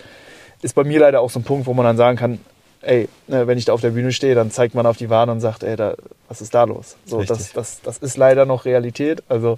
ist 0.62 0.76
bei 0.76 0.84
mir 0.84 1.00
leider 1.00 1.22
auch 1.22 1.30
so 1.30 1.40
ein 1.40 1.44
Punkt, 1.44 1.68
wo 1.68 1.74
man 1.74 1.86
dann 1.86 1.98
sagen 1.98 2.18
kann, 2.18 2.40
ey, 2.82 3.10
ne, 3.28 3.48
wenn 3.48 3.58
ich 3.58 3.66
da 3.66 3.74
auf 3.74 3.82
der 3.82 3.92
Bühne 3.92 4.12
stehe, 4.12 4.36
dann 4.36 4.52
zeigt 4.52 4.76
man 4.76 4.86
auf 4.86 4.98
die 4.98 5.10
Waden 5.10 5.32
und 5.32 5.40
sagt, 5.40 5.64
ey, 5.64 5.76
da, 5.76 5.96
was 6.28 6.42
ist 6.42 6.54
da 6.54 6.64
los? 6.64 6.98
So, 7.06 7.24
das, 7.24 7.52
das, 7.54 7.82
das 7.82 7.98
ist 7.98 8.18
leider 8.18 8.46
noch 8.46 8.66
Realität. 8.66 9.24
Also 9.28 9.58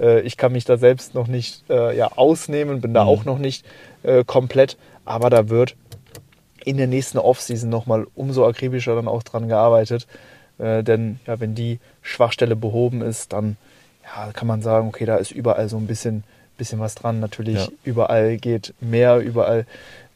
äh, 0.00 0.20
ich 0.20 0.36
kann 0.36 0.52
mich 0.52 0.64
da 0.64 0.76
selbst 0.78 1.14
noch 1.14 1.26
nicht 1.26 1.64
äh, 1.70 1.96
ja, 1.96 2.12
ausnehmen, 2.16 2.80
bin 2.80 2.94
da 2.94 3.04
mhm. 3.04 3.08
auch 3.08 3.24
noch 3.24 3.38
nicht 3.38 3.64
äh, 4.02 4.24
komplett, 4.24 4.76
aber 5.04 5.30
da 5.30 5.48
wird 5.48 5.76
in 6.64 6.76
der 6.76 6.86
nächsten 6.86 7.18
Offseason 7.18 7.68
nochmal 7.68 8.06
umso 8.14 8.46
akribischer 8.46 8.94
dann 8.94 9.08
auch 9.08 9.22
dran 9.22 9.48
gearbeitet. 9.48 10.06
Äh, 10.58 10.82
denn 10.82 11.20
ja, 11.26 11.40
wenn 11.40 11.54
die 11.54 11.78
Schwachstelle 12.02 12.56
behoben 12.56 13.02
ist, 13.02 13.32
dann 13.32 13.56
ja, 14.16 14.32
kann 14.32 14.48
man 14.48 14.62
sagen, 14.62 14.88
okay, 14.88 15.04
da 15.04 15.16
ist 15.16 15.30
überall 15.30 15.68
so 15.68 15.76
ein 15.76 15.86
bisschen, 15.86 16.24
bisschen 16.56 16.80
was 16.80 16.94
dran. 16.94 17.20
Natürlich, 17.20 17.56
ja. 17.56 17.68
überall 17.84 18.36
geht 18.36 18.74
mehr, 18.80 19.18
überall 19.18 19.66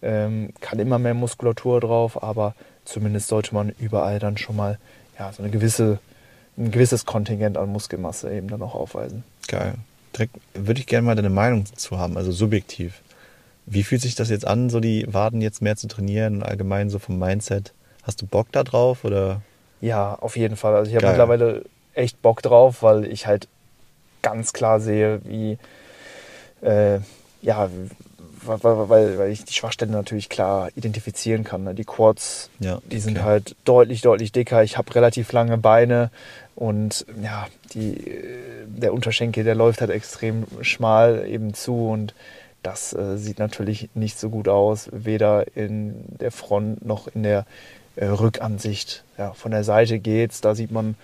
ähm, 0.03 0.51
kann 0.61 0.79
immer 0.79 0.99
mehr 0.99 1.15
Muskulatur 1.15 1.81
drauf, 1.81 2.23
aber 2.23 2.55
zumindest 2.85 3.29
sollte 3.29 3.55
man 3.55 3.73
überall 3.79 4.19
dann 4.19 4.37
schon 4.37 4.57
mal 4.57 4.79
ja, 5.19 5.33
so 5.33 5.43
eine 5.43 5.53
gewisse, 5.53 5.99
ein 6.59 6.71
gewisses 6.71 7.07
Kontingent 7.07 7.57
an 7.57 7.71
Muskelmasse 7.71 8.33
eben 8.33 8.49
dann 8.49 8.63
auch 8.63 8.75
aufweisen. 8.75 9.25
Geil. 9.49 9.75
Direkt 10.17 10.37
würde 10.55 10.81
ich 10.81 10.87
gerne 10.87 11.07
mal 11.07 11.15
deine 11.15 11.31
Meinung 11.31 11.65
dazu 11.71 11.99
haben, 11.99 12.17
also 12.17 12.33
subjektiv. 12.33 13.01
Wie 13.65 13.85
fühlt 13.85 14.03
sich 14.03 14.15
das 14.15 14.29
jetzt 14.29 14.47
an, 14.47 14.69
so 14.71 14.81
die 14.81 15.07
Waden 15.13 15.41
jetzt 15.41 15.63
mehr 15.63 15.77
zu 15.77 15.87
trainieren 15.87 16.37
und 16.37 16.43
allgemein 16.43 16.91
so 16.91 16.99
vom 16.99 17.19
Mindset? 17.19 17.73
Hast 18.03 18.21
du 18.21 18.27
Bock 18.27 18.49
da 18.51 18.65
drauf 18.65 19.05
oder? 19.05 19.41
Ja, 19.81 20.17
auf 20.17 20.37
jeden 20.37 20.57
Fall. 20.57 20.75
Also 20.75 20.91
ich 20.91 20.97
habe 20.97 21.07
mittlerweile 21.07 21.65
echt 21.95 22.21
Bock 22.21 22.43
drauf, 22.43 22.83
weil 22.83 23.05
ich 23.05 23.27
halt 23.27 23.49
ganz 24.23 24.53
klar 24.53 24.81
sehe, 24.81 25.21
wie, 25.25 25.59
äh, 26.63 27.01
ja, 27.41 27.69
weil, 28.45 29.19
weil, 29.19 29.31
ich 29.31 29.45
die 29.45 29.53
Schwachstellen 29.53 29.93
natürlich 29.93 30.29
klar 30.29 30.71
identifizieren 30.75 31.45
kann. 31.45 31.65
Ne? 31.65 31.75
Die 31.75 31.85
Quads, 31.85 32.51
ja, 32.59 32.81
die 32.91 32.99
sind 32.99 33.19
okay. 33.19 33.27
halt 33.27 33.57
deutlich, 33.65 34.01
deutlich 34.01 34.33
dicker. 34.33 34.63
Ich 34.63 34.77
habe 34.79 34.95
relativ 34.95 35.33
lange 35.33 35.59
Beine 35.59 36.11
und 36.55 37.07
ja, 37.23 37.47
die, 37.75 38.19
der 38.67 38.93
Unterschenkel, 38.95 39.45
der 39.45 39.55
läuft 39.55 39.81
halt 39.81 39.91
extrem 39.91 40.47
schmal 40.61 41.27
eben 41.29 41.55
zu 41.55 41.89
und 41.89 42.15
das 42.63 42.93
äh, 42.93 43.17
sieht 43.17 43.39
natürlich 43.39 43.91
nicht 43.95 44.19
so 44.19 44.31
gut 44.31 44.49
aus, 44.49 44.89
weder 44.93 45.57
in 45.57 46.05
der 46.21 46.31
Front 46.31 46.85
noch 46.85 47.09
in 47.09 47.23
der 47.25 47.45
äh, 47.97 48.07
Rückansicht. 48.07 49.05
Ja, 49.19 49.33
von 49.33 49.51
der 49.51 49.65
Seite 49.65 49.99
geht's, 49.99 50.41
da 50.41 50.55
sieht 50.55 50.71
man 50.71 50.95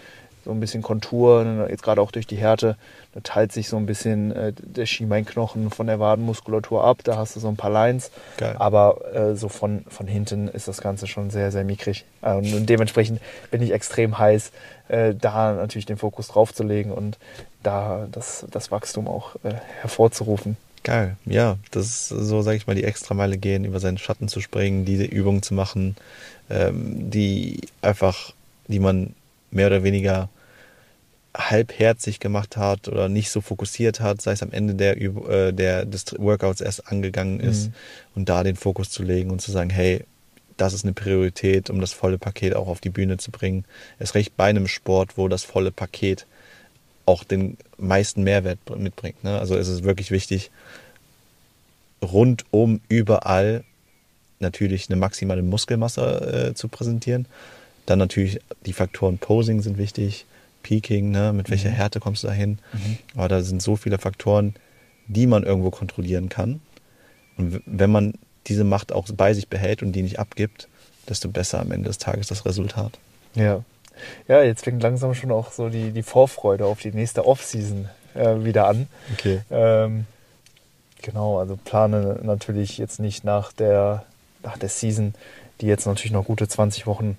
so 0.49 0.55
ein 0.55 0.61
bisschen 0.61 0.83
Kontur, 0.83 1.67
jetzt 1.69 1.83
gerade 1.83 2.01
auch 2.01 2.11
durch 2.11 2.27
die 2.27 2.37
Härte, 2.37 2.79
da 3.13 3.21
teilt 3.21 3.53
sich 3.53 3.69
so 3.69 3.77
ein 3.77 3.85
bisschen 3.85 4.33
äh, 4.33 4.55
der 4.57 4.87
Schienbeinknochen 4.87 5.69
von 5.69 5.87
der 5.87 6.01
Wadenmuskulatur 6.01 6.83
ab, 6.83 7.01
da 7.05 7.19
hast 7.19 7.37
du 7.37 7.41
so 7.41 7.49
ein 7.49 7.57
paar 7.57 7.69
Lines, 7.71 8.11
Geil. 8.39 8.57
aber 8.59 9.15
äh, 9.15 9.37
so 9.37 9.51
von, 9.51 9.85
von 9.89 10.07
hinten 10.07 10.49
ist 10.49 10.67
das 10.67 10.81
Ganze 10.81 11.07
schon 11.07 11.29
sehr, 11.29 11.53
sehr 11.53 11.65
mickrig 11.65 12.07
äh, 12.23 12.33
und, 12.33 12.65
dementsprechend 12.65 13.21
bin 13.51 13.61
ich 13.61 13.73
extrem 13.73 14.17
heiß, 14.17 14.51
äh, 14.89 15.15
da 15.15 15.53
natürlich 15.53 15.85
den 15.85 15.99
Fokus 15.99 16.29
drauf 16.29 16.55
zu 16.55 16.65
legen 16.65 16.93
und 16.93 17.19
da 17.63 18.09
das, 18.11 18.47
das 18.51 18.71
Wachstum 18.71 19.07
auch 19.07 19.35
äh, 19.45 19.53
hervorzurufen. 19.83 20.57
Geil, 20.83 21.17
ja, 21.27 21.59
das 21.73 21.85
ist 21.85 22.09
so, 22.09 22.41
sage 22.41 22.57
ich 22.57 22.67
mal, 22.67 22.75
die 22.75 22.85
Extrameile 22.85 23.37
gehen, 23.37 23.67
über 23.67 23.81
seinen 23.81 23.99
Schatten 23.99 24.29
zu 24.29 24.41
springen, 24.41 24.87
diese 24.87 25.05
Übungen 25.05 25.43
zu 25.43 25.53
machen, 25.53 25.95
ähm, 26.49 27.11
die 27.11 27.61
einfach, 27.83 28.33
die 28.67 28.79
man 28.79 29.13
mehr 29.51 29.67
oder 29.67 29.83
weniger 29.83 30.31
halbherzig 31.37 32.21
gemacht 32.21 32.57
hat 32.57 32.89
oder 32.89 33.09
nicht 33.09 33.31
so 33.31 33.41
fokussiert 33.41 34.01
hat, 34.01 34.23
sei 34.23 34.33
es 34.33 34.43
am 34.43 34.51
Ende 34.51 34.75
der, 34.75 34.97
äh, 34.97 35.53
der 35.53 35.85
des 35.85 36.19
Workouts 36.19 36.61
erst 36.61 36.89
angegangen 36.89 37.41
ist 37.41 37.67
mhm. 37.67 37.75
und 38.17 38.29
da 38.29 38.43
den 38.43 38.57
Fokus 38.57 38.91
zu 38.91 39.03
legen 39.03 39.31
und 39.31 39.41
zu 39.41 39.51
sagen, 39.51 39.71
hey, 39.71 40.05
das 40.57 40.73
ist 40.73 40.85
eine 40.85 40.93
Priorität, 40.93 41.71
um 41.71 41.81
das 41.81 41.93
volle 41.93 42.19
Paket 42.19 42.57
auch 42.57 42.67
auf 42.67 42.81
die 42.81 42.91
Bühne 42.91 43.17
zu 43.19 43.31
bringen. 43.31 43.65
Es 43.99 44.15
recht 44.15 44.37
bei 44.37 44.47
einem 44.47 44.67
Sport, 44.67 45.17
wo 45.17 45.29
das 45.29 45.45
volle 45.45 45.71
Paket 45.71 46.27
auch 47.07 47.25
den 47.25 47.57
meisten 47.79 48.23
Mehrwert 48.25 48.59
mitbringt. 48.77 49.23
Ne? 49.23 49.39
Also 49.39 49.57
es 49.57 49.69
ist 49.69 49.85
wirklich 49.85 50.11
wichtig, 50.11 50.51
rundum 52.03 52.81
überall 52.89 53.65
natürlich 54.41 54.91
eine 54.91 54.99
maximale 54.99 55.43
Muskelmasse 55.43 56.51
äh, 56.51 56.55
zu 56.55 56.69
präsentieren. 56.69 57.27
Dann 57.87 57.99
natürlich 57.99 58.41
die 58.67 58.73
Faktoren 58.73 59.19
Posing 59.19 59.63
sind 59.63 59.79
wichtig, 59.79 60.27
Peaking, 60.63 61.11
ne? 61.11 61.33
mit 61.33 61.51
welcher 61.51 61.71
mhm. 61.71 61.75
Härte 61.75 62.01
kommst 62.01 62.23
du 62.23 62.29
dahin. 62.29 62.59
Mhm. 62.73 62.99
Aber 63.17 63.29
da 63.29 63.43
sind 63.43 63.63
so 63.63 63.77
viele 63.77 63.99
Faktoren, 63.99 64.55
die 65.07 65.27
man 65.27 65.43
irgendwo 65.43 65.71
kontrollieren 65.71 66.29
kann. 66.29 66.61
Und 67.37 67.63
wenn 67.67 67.91
man 67.91 68.15
diese 68.47 68.65
Macht 68.65 68.93
auch 68.93 69.09
bei 69.15 69.35
sich 69.35 69.49
behält 69.49 69.83
und 69.83 69.93
die 69.93 70.03
nicht 70.03 70.19
abgibt, 70.19 70.69
desto 71.09 71.29
besser 71.29 71.61
am 71.61 71.73
Ende 71.73 71.89
des 71.89 71.99
Tages 71.99 72.29
das 72.29 72.45
Resultat. 72.45 72.99
Ja. 73.35 73.63
Ja, 74.29 74.43
jetzt 74.43 74.65
fängt 74.65 74.83
langsam 74.83 75.15
schon 75.15 75.33
auch 75.33 75.51
so 75.51 75.71
die, 75.71 75.91
die 75.91 76.05
Vorfreude 76.05 76.67
auf 76.67 76.81
die 76.81 76.93
nächste 76.93 77.27
Off-Season 77.27 77.89
äh, 78.15 78.45
wieder 78.45 78.69
an. 78.69 78.87
Okay. 79.13 79.41
Ähm, 79.51 80.07
genau, 81.03 81.39
also 81.39 81.57
plane 81.57 82.21
natürlich 82.23 82.79
jetzt 82.79 83.01
nicht 83.01 83.25
nach 83.25 83.53
der, 83.53 84.05
nach 84.45 84.57
der 84.57 84.69
Season, 84.69 85.15
die 85.61 85.67
jetzt 85.67 85.87
natürlich 85.87 86.13
noch 86.13 86.27
gute 86.27 86.47
20 86.47 86.87
Wochen 86.87 87.19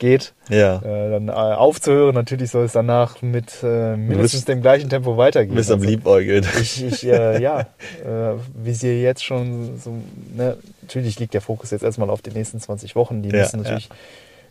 geht, 0.00 0.32
ja. 0.48 0.78
äh, 0.78 1.10
dann 1.10 1.28
äh, 1.28 1.32
aufzuhören. 1.32 2.16
Natürlich 2.16 2.50
soll 2.50 2.64
es 2.64 2.72
danach 2.72 3.22
mit 3.22 3.62
äh, 3.62 3.96
mindestens 3.96 4.46
dem 4.46 4.62
gleichen 4.62 4.90
Tempo 4.90 5.16
weitergehen. 5.16 5.50
Du 5.50 5.56
bist 5.56 5.70
am 5.70 5.78
also, 5.78 5.88
Liebäugeln. 5.88 6.44
Ich, 6.60 6.84
ich 6.84 7.06
äh, 7.06 7.40
ja, 7.42 7.60
äh, 7.60 8.34
visiere 8.54 8.96
jetzt 8.96 9.24
schon 9.24 9.78
so, 9.78 9.92
ne, 10.34 10.56
natürlich 10.82 11.20
liegt 11.20 11.34
der 11.34 11.40
Fokus 11.40 11.70
jetzt 11.70 11.84
erstmal 11.84 12.10
auf 12.10 12.22
die 12.22 12.30
nächsten 12.30 12.58
20 12.58 12.96
Wochen. 12.96 13.22
Die 13.22 13.28
ja, 13.28 13.42
müssen 13.42 13.62
natürlich 13.62 13.88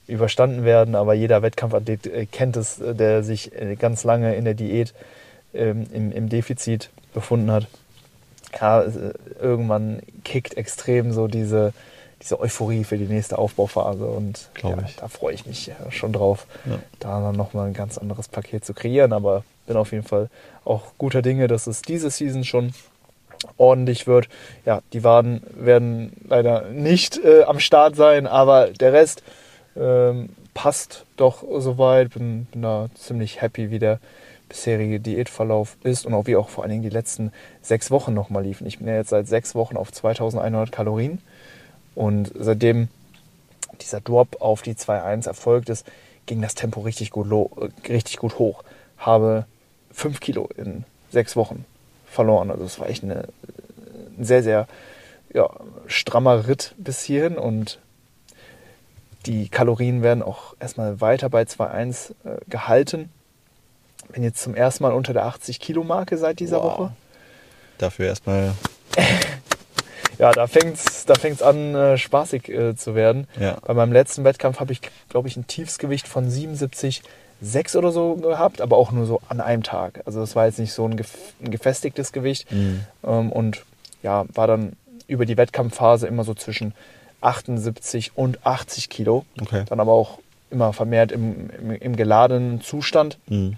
überstanden 0.08 0.64
werden. 0.64 0.96
Aber 0.96 1.14
jeder 1.14 1.42
Wettkampfathlet 1.42 2.08
äh, 2.08 2.26
kennt 2.26 2.56
es, 2.56 2.80
äh, 2.80 2.96
der 2.96 3.24
sich 3.24 3.54
äh, 3.54 3.76
ganz 3.76 4.06
lange 4.06 4.36
in 4.36 4.46
der 4.46 4.54
Diät 4.54 4.94
ähm, 5.54 5.88
im, 5.92 6.12
im 6.12 6.30
Defizit 6.30 6.90
befunden 7.14 7.52
hat. 7.52 7.68
Ja, 8.60 8.84
irgendwann 9.40 10.02
kickt 10.24 10.58
extrem 10.58 11.12
so 11.12 11.28
diese, 11.28 11.72
diese 12.22 12.40
Euphorie 12.40 12.84
für 12.84 12.98
die 12.98 13.06
nächste 13.06 13.38
Aufbauphase 13.38 14.06
und 14.06 14.50
ja, 14.62 14.78
da 14.98 15.08
freue 15.08 15.34
ich 15.34 15.46
mich 15.46 15.72
schon 15.90 16.12
drauf, 16.12 16.48
ja. 16.66 16.80
da 17.00 17.22
dann 17.22 17.36
nochmal 17.36 17.68
ein 17.68 17.74
ganz 17.74 17.98
anderes 17.98 18.28
Paket 18.28 18.66
zu 18.66 18.74
kreieren. 18.74 19.14
Aber 19.14 19.44
bin 19.68 19.78
auf 19.78 19.92
jeden 19.92 20.04
Fall 20.04 20.30
auch 20.66 20.84
guter 20.98 21.22
Dinge, 21.22 21.48
dass 21.48 21.68
es 21.68 21.82
diese 21.82 22.10
Season 22.10 22.44
schon 22.44 22.74
ordentlich 23.58 24.08
wird. 24.08 24.28
Ja, 24.66 24.82
die 24.94 25.04
Waden 25.04 25.44
werden 25.54 26.12
leider 26.28 26.70
nicht 26.70 27.24
äh, 27.24 27.44
am 27.44 27.60
Start 27.60 27.96
sein, 27.96 28.28
aber 28.28 28.72
der 28.72 28.92
Rest 28.92 29.24
ähm, 29.78 30.30
passt 30.54 31.06
doch 31.16 31.44
soweit. 31.60 32.14
Bin, 32.14 32.46
bin 32.52 32.64
da 32.64 32.90
ziemlich 32.96 33.42
happy, 33.42 33.72
wie 33.72 33.80
der 33.80 34.00
bisherige 34.50 35.00
Diätverlauf 35.00 35.78
ist 35.84 36.06
und 36.06 36.14
auch 36.16 36.26
wie 36.26 36.36
auch 36.36 36.50
vor 36.50 36.64
allen 36.64 36.72
Dingen 36.72 36.84
die 36.84 36.90
letzten 36.90 37.32
sechs 37.62 37.92
Wochen 37.92 38.14
nochmal 38.14 38.44
liefen. 38.44 38.66
Ich 38.68 38.80
bin 38.80 38.88
ja 38.88 38.96
jetzt 38.96 39.10
seit 39.10 39.28
sechs 39.28 39.54
Wochen 39.54 39.78
auf 39.78 39.92
2100 39.92 40.72
Kalorien 40.72 41.22
und 42.00 42.32
seitdem 42.34 42.88
dieser 43.82 44.00
Drop 44.00 44.42
auf 44.42 44.62
die 44.62 44.74
2.1 44.74 45.28
erfolgt 45.28 45.68
ist, 45.68 45.86
ging 46.28 46.42
das 46.42 46.56
Tempo 46.56 46.80
richtig 46.80 47.12
gut, 47.12 47.28
richtig 47.90 48.16
gut 48.16 48.40
hoch. 48.40 48.64
Habe 48.98 49.44
5 49.92 50.22
Kilo 50.22 50.48
in 50.56 50.86
sechs 51.12 51.36
Wochen 51.36 51.66
verloren. 52.08 52.52
Also 52.52 52.64
es 52.64 52.80
war 52.80 52.88
echt 52.88 53.04
eine, 53.04 53.28
ein 54.18 54.24
sehr, 54.24 54.44
sehr 54.44 54.70
ja, 55.34 55.50
strammer 55.88 56.48
Ritt 56.48 56.74
bis 56.78 57.04
hierhin 57.04 57.38
und 57.38 57.80
die 59.26 59.50
Kalorien 59.50 60.02
werden 60.02 60.24
auch 60.24 60.56
erstmal 60.62 61.02
weiter 61.02 61.30
bei 61.30 61.42
2,1 61.42 62.12
äh, 62.24 62.40
gehalten. 62.48 63.10
Bin 64.14 64.24
jetzt 64.24 64.42
zum 64.42 64.56
ersten 64.56 64.84
Mal 64.84 64.94
unter 64.94 65.12
der 65.12 65.26
80 65.26 65.60
Kilo 65.60 65.84
Marke 65.84 66.18
seit 66.18 66.40
dieser 66.40 66.64
wow. 66.64 66.80
Woche. 66.80 66.92
Dafür 67.78 68.06
erstmal. 68.08 68.54
ja, 70.20 70.32
da 70.32 70.48
fängt 70.48 70.76
es 70.76 71.06
da 71.06 71.16
fängt's 71.16 71.42
an, 71.42 71.74
äh, 71.74 71.98
spaßig 71.98 72.50
äh, 72.50 72.76
zu 72.76 72.94
werden. 72.94 73.28
Ja. 73.40 73.58
Bei 73.66 73.74
meinem 73.74 73.94
letzten 73.94 74.24
Wettkampf 74.24 74.60
habe 74.60 74.74
ich, 74.74 74.82
glaube 75.08 75.28
ich, 75.28 75.38
ein 75.38 75.48
Tiefsgewicht 75.48 76.08
von 76.08 76.30
77 76.30 77.02
sechs 77.42 77.76
oder 77.76 77.92
so 77.92 78.16
gehabt, 78.16 78.60
aber 78.60 78.78
auch 78.78 78.92
nur 78.92 79.06
so 79.06 79.22
an 79.30 79.40
einem 79.40 79.64
Tag. 79.64 80.02
Also 80.06 80.20
das 80.20 80.36
war 80.36 80.46
jetzt 80.46 80.60
nicht 80.60 80.74
so 80.74 80.86
ein, 80.86 81.02
ein 81.42 81.52
gefestigtes 81.52 82.12
Gewicht. 82.12 82.52
Mhm. 82.52 82.82
Ähm, 83.04 83.32
und 83.32 83.64
ja, 84.04 84.26
war 84.34 84.46
dann 84.46 84.74
über 85.08 85.26
die 85.26 85.38
Wettkampfphase 85.38 86.06
immer 86.06 86.26
so 86.26 86.34
zwischen 86.34 86.74
78 87.22 88.12
und 88.16 88.46
80 88.46 88.90
Kilo. 88.90 89.26
Okay. 89.42 89.64
Dann 89.68 89.80
aber 89.80 89.94
auch 89.94 90.20
immer 90.52 90.74
vermehrt 90.74 91.12
im, 91.14 91.50
im, 91.50 91.72
im 91.72 91.96
geladenen 91.96 92.62
Zustand. 92.62 93.18
Mhm. 93.28 93.58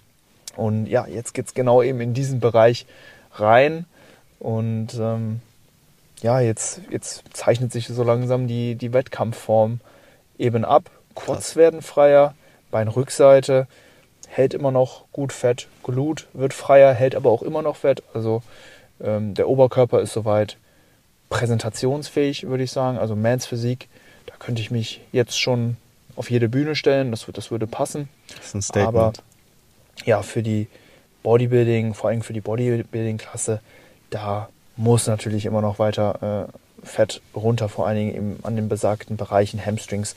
Und 0.56 0.86
ja, 0.86 1.08
jetzt 1.08 1.34
geht 1.34 1.48
es 1.48 1.54
genau 1.54 1.82
eben 1.82 2.02
in 2.02 2.14
diesen 2.14 2.40
Bereich 2.40 2.86
rein. 3.34 3.86
Und 4.40 4.94
ähm, 5.00 5.42
ja, 6.22 6.40
jetzt, 6.40 6.82
jetzt 6.90 7.24
zeichnet 7.34 7.72
sich 7.72 7.88
so 7.88 8.04
langsam 8.04 8.48
die, 8.48 8.76
die 8.76 8.94
Wettkampfform 8.94 9.80
eben 10.38 10.66
ab. 10.66 10.90
Quads 11.16 11.56
werden 11.56 11.82
freier, 11.82 12.36
Beinrückseite 12.72 13.68
hält 14.32 14.54
immer 14.54 14.72
noch 14.72 15.06
gut 15.12 15.34
Fett, 15.34 15.68
Glut 15.84 16.28
wird 16.34 16.54
freier, 16.54 16.94
hält 16.94 17.16
aber 17.16 17.30
auch 17.32 17.42
immer 17.42 17.62
noch 17.62 17.76
Fett. 17.76 18.02
Also 18.14 18.42
ähm, 19.02 19.34
der 19.34 19.50
Oberkörper 19.50 20.00
ist 20.00 20.14
soweit 20.14 20.58
präsentationsfähig, 21.30 22.48
würde 22.48 22.64
ich 22.64 22.72
sagen. 22.72 22.98
Also 22.98 23.16
Mans 23.16 23.46
Physik, 23.46 23.90
da 24.26 24.34
könnte 24.40 24.62
ich 24.62 24.72
mich 24.72 25.02
jetzt 25.12 25.40
schon 25.40 25.76
auf 26.16 26.32
jede 26.32 26.50
Bühne 26.50 26.76
stellen, 26.76 27.12
das, 27.12 27.26
das 27.34 27.52
würde 27.52 27.68
passen. 27.68 28.10
Das 28.38 28.48
ist 28.48 28.56
ein 28.56 28.62
Statement. 28.62 28.88
Aber 28.88 29.14
ja, 30.06 30.22
für 30.22 30.44
die 30.44 30.68
Bodybuilding, 31.24 31.94
vor 31.94 32.10
allem 32.10 32.22
für 32.22 32.34
die 32.34 32.42
Bodybuilding-Klasse, 32.42 33.60
da 34.10 34.50
muss 34.82 35.08
natürlich 35.08 35.46
immer 35.46 35.62
noch 35.62 35.80
weiter 35.80 36.48
äh, 36.50 36.86
Fett 36.86 37.22
runter, 37.36 37.70
vor 37.70 37.88
allen 37.88 37.98
Dingen 37.98 38.16
im, 38.16 38.36
an 38.44 38.56
den 38.56 38.68
besagten 38.68 39.16
Bereichen 39.16 39.64
Hamstrings, 39.64 40.16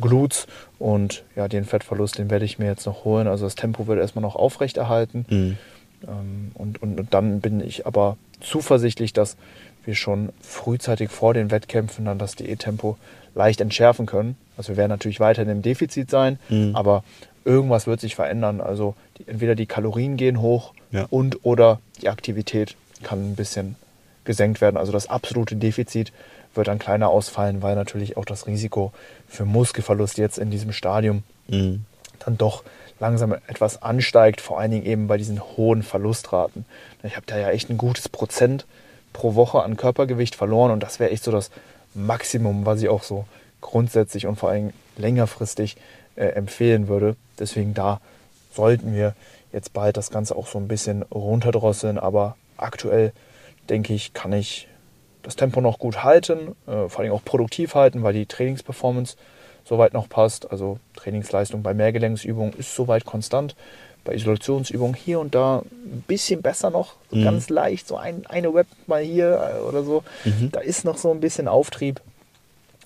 Glutes 0.00 0.46
und 0.78 1.22
ja, 1.36 1.46
den 1.46 1.64
Fettverlust, 1.64 2.18
den 2.18 2.30
werde 2.30 2.44
ich 2.44 2.58
mir 2.58 2.66
jetzt 2.66 2.86
noch 2.86 3.04
holen. 3.04 3.28
Also 3.28 3.44
das 3.44 3.54
Tempo 3.54 3.86
wird 3.86 4.00
erstmal 4.00 4.22
noch 4.22 4.34
aufrechterhalten. 4.34 5.24
Mhm. 5.28 5.58
Ähm, 6.08 6.50
und, 6.54 6.82
und, 6.82 6.98
und 6.98 7.14
dann 7.14 7.40
bin 7.40 7.60
ich 7.60 7.86
aber 7.86 8.16
zuversichtlich, 8.40 9.12
dass 9.12 9.36
wir 9.84 9.94
schon 9.94 10.30
frühzeitig 10.40 11.10
vor 11.10 11.32
den 11.32 11.50
Wettkämpfen 11.50 12.04
dann 12.04 12.18
das 12.18 12.34
Diättempo 12.34 12.98
leicht 13.36 13.60
entschärfen 13.60 14.06
können. 14.06 14.36
Also 14.56 14.70
wir 14.70 14.76
werden 14.76 14.90
natürlich 14.90 15.20
weiterhin 15.20 15.50
im 15.50 15.62
Defizit 15.62 16.10
sein, 16.10 16.38
mhm. 16.48 16.74
aber 16.74 17.04
irgendwas 17.44 17.86
wird 17.86 18.00
sich 18.00 18.16
verändern. 18.16 18.60
Also 18.60 18.96
die, 19.18 19.28
entweder 19.28 19.54
die 19.54 19.66
Kalorien 19.66 20.16
gehen 20.16 20.40
hoch 20.40 20.74
ja. 20.90 21.06
und 21.10 21.44
oder 21.44 21.80
die 22.02 22.08
Aktivität 22.08 22.74
kann 23.02 23.30
ein 23.30 23.36
bisschen 23.36 23.76
gesenkt 24.24 24.60
werden. 24.60 24.76
Also 24.76 24.92
das 24.92 25.08
absolute 25.08 25.56
Defizit 25.56 26.12
wird 26.54 26.68
dann 26.68 26.78
kleiner 26.78 27.08
ausfallen, 27.08 27.62
weil 27.62 27.74
natürlich 27.74 28.16
auch 28.16 28.24
das 28.24 28.46
Risiko 28.46 28.92
für 29.28 29.44
Muskelverlust 29.44 30.18
jetzt 30.18 30.38
in 30.38 30.50
diesem 30.50 30.72
Stadium 30.72 31.22
mhm. 31.48 31.84
dann 32.18 32.36
doch 32.36 32.64
langsam 32.98 33.34
etwas 33.46 33.82
ansteigt, 33.82 34.40
vor 34.40 34.60
allen 34.60 34.70
Dingen 34.70 34.86
eben 34.86 35.06
bei 35.06 35.16
diesen 35.16 35.40
hohen 35.40 35.82
Verlustraten. 35.82 36.66
Ich 37.02 37.16
habe 37.16 37.26
da 37.26 37.38
ja 37.38 37.50
echt 37.50 37.70
ein 37.70 37.78
gutes 37.78 38.08
Prozent 38.08 38.66
pro 39.12 39.34
Woche 39.34 39.62
an 39.62 39.76
Körpergewicht 39.76 40.34
verloren 40.34 40.70
und 40.70 40.82
das 40.82 41.00
wäre 41.00 41.10
echt 41.10 41.24
so 41.24 41.32
das 41.32 41.50
Maximum, 41.94 42.66
was 42.66 42.82
ich 42.82 42.88
auch 42.88 43.02
so 43.02 43.24
grundsätzlich 43.60 44.26
und 44.26 44.36
vor 44.36 44.50
allem 44.50 44.72
längerfristig 44.96 45.76
äh, 46.16 46.26
empfehlen 46.26 46.88
würde. 46.88 47.16
Deswegen 47.38 47.74
da 47.74 48.00
sollten 48.52 48.94
wir 48.94 49.14
jetzt 49.52 49.72
bald 49.72 49.96
das 49.96 50.10
Ganze 50.10 50.36
auch 50.36 50.46
so 50.46 50.58
ein 50.58 50.68
bisschen 50.68 51.02
runterdrosseln, 51.02 51.98
aber 51.98 52.36
aktuell 52.56 53.12
denke 53.70 53.94
ich, 53.94 54.12
kann 54.12 54.32
ich 54.32 54.68
das 55.22 55.36
Tempo 55.36 55.60
noch 55.60 55.78
gut 55.78 56.02
halten, 56.02 56.56
äh, 56.66 56.88
vor 56.88 57.00
allem 57.00 57.12
auch 57.12 57.24
produktiv 57.24 57.74
halten, 57.74 58.02
weil 58.02 58.12
die 58.12 58.26
Trainingsperformance 58.26 59.16
soweit 59.64 59.92
noch 59.92 60.08
passt. 60.08 60.50
Also 60.50 60.78
Trainingsleistung 60.96 61.62
bei 61.62 61.74
Mehrgelenksübungen 61.74 62.54
ist 62.54 62.74
soweit 62.74 63.04
konstant. 63.04 63.54
Bei 64.02 64.14
Isolationsübungen 64.14 64.94
hier 64.94 65.20
und 65.20 65.34
da 65.34 65.58
ein 65.58 66.02
bisschen 66.06 66.40
besser 66.40 66.70
noch, 66.70 66.94
mhm. 67.10 67.22
ganz 67.22 67.50
leicht, 67.50 67.86
so 67.86 67.96
ein, 67.96 68.24
eine 68.26 68.54
Web 68.54 68.66
mal 68.86 69.02
hier 69.02 69.58
äh, 69.58 69.60
oder 69.60 69.84
so. 69.84 70.02
Mhm. 70.24 70.50
Da 70.52 70.60
ist 70.60 70.84
noch 70.84 70.96
so 70.96 71.10
ein 71.10 71.20
bisschen 71.20 71.48
Auftrieb. 71.48 72.00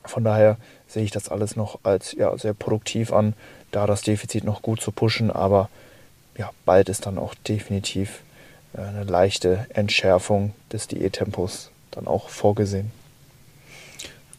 Von 0.05 0.25
daher 0.25 0.57
sehe 0.88 1.05
ich 1.05 1.12
das 1.12 1.29
alles 1.29 1.55
noch 1.55 1.79
als 1.85 2.12
ja, 2.12 2.37
sehr 2.37 2.53
produktiv 2.53 3.12
an, 3.12 3.35
da 3.70 3.87
das 3.87 4.03
Defizit 4.03 4.44
noch 4.44 4.61
gut 4.61 4.81
zu 4.81 4.90
pushen. 4.90 5.31
Aber 5.31 5.70
ja, 6.37 6.51
bald 6.64 6.88
ist 6.88 7.07
dann 7.07 7.16
auch 7.16 7.35
definitiv 7.47 8.23
eine 8.76 9.04
leichte 9.04 9.66
Entschärfung 9.70 10.52
des 10.72 10.88
Diättempos 10.88 11.70
dann 11.90 12.06
auch 12.06 12.28
vorgesehen. 12.28 12.90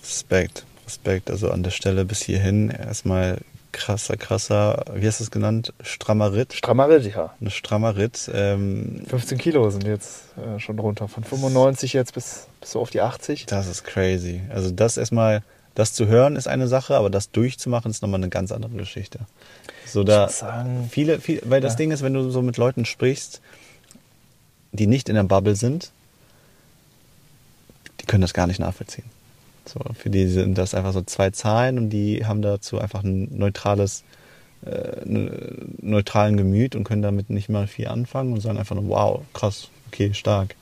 Respekt, 0.03 0.65
Respekt. 0.85 1.31
Also 1.31 1.49
an 1.49 1.63
der 1.63 1.71
Stelle 1.71 2.05
bis 2.05 2.21
hierhin 2.21 2.69
erstmal 2.69 3.39
krasser, 3.71 4.15
krasser, 4.15 4.85
wie 4.93 5.05
hast 5.05 5.19
du 5.19 5.25
es 5.25 5.31
genannt? 5.31 5.73
Strammer 5.81 6.33
Ritt? 6.33 6.53
Strammer 6.53 6.89
Ritt, 6.89 7.13
ja. 7.13 7.33
Ein 7.41 7.51
strammer 7.51 7.97
Ritt. 7.97 8.29
Ähm, 8.33 9.03
15 9.07 9.37
Kilo 9.37 9.69
sind 9.69 9.85
jetzt 9.85 10.23
äh, 10.37 10.59
schon 10.59 10.79
runter. 10.79 11.07
Von 11.07 11.23
95 11.23 11.93
jetzt 11.93 12.13
bis, 12.13 12.47
bis 12.61 12.71
so 12.71 12.79
auf 12.79 12.89
die 12.89 13.01
80. 13.01 13.47
Das 13.47 13.67
ist 13.67 13.83
crazy. 13.83 14.41
Also 14.49 14.71
das 14.71 14.97
erstmal, 14.97 15.43
das 15.75 15.93
zu 15.93 16.07
hören 16.07 16.37
ist 16.37 16.47
eine 16.47 16.67
Sache, 16.67 16.95
aber 16.95 17.09
das 17.09 17.31
durchzumachen 17.31 17.91
ist 17.91 18.01
nochmal 18.01 18.21
eine 18.21 18.29
ganz 18.29 18.51
andere 18.51 18.71
Geschichte. 18.71 19.19
So 19.85 20.03
da 20.03 20.29
sagen, 20.29 20.87
viele, 20.89 21.19
viele, 21.19 21.41
weil 21.45 21.61
das 21.61 21.73
ja. 21.73 21.77
Ding 21.77 21.91
ist, 21.91 22.01
wenn 22.01 22.13
du 22.13 22.29
so 22.29 22.41
mit 22.41 22.57
Leuten 22.57 22.85
sprichst, 22.85 23.41
die 24.75 24.87
nicht 24.87 25.09
in 25.09 25.15
der 25.15 25.23
Bubble 25.23 25.55
sind, 25.55 25.91
die 28.01 28.05
können 28.05 28.21
das 28.21 28.33
gar 28.33 28.47
nicht 28.47 28.59
nachvollziehen. 28.59 29.05
So, 29.67 29.79
für 29.95 30.09
die 30.09 30.27
sind 30.27 30.57
das 30.57 30.75
einfach 30.75 30.93
so 30.93 31.01
zwei 31.01 31.31
Zahlen 31.31 31.77
und 31.77 31.89
die 31.89 32.25
haben 32.25 32.41
dazu 32.41 32.79
einfach 32.79 33.03
ein 33.03 33.35
neutrales, 33.35 34.03
äh, 34.65 35.01
neutralen 35.05 36.37
Gemüt 36.37 36.75
und 36.75 36.83
können 36.83 37.01
damit 37.01 37.29
nicht 37.29 37.49
mal 37.49 37.67
viel 37.67 37.87
anfangen 37.87 38.33
und 38.33 38.41
sagen 38.41 38.59
einfach 38.59 38.75
nur, 38.75 38.87
wow, 38.89 39.21
krass, 39.33 39.69
okay, 39.87 40.13
stark. 40.13 40.55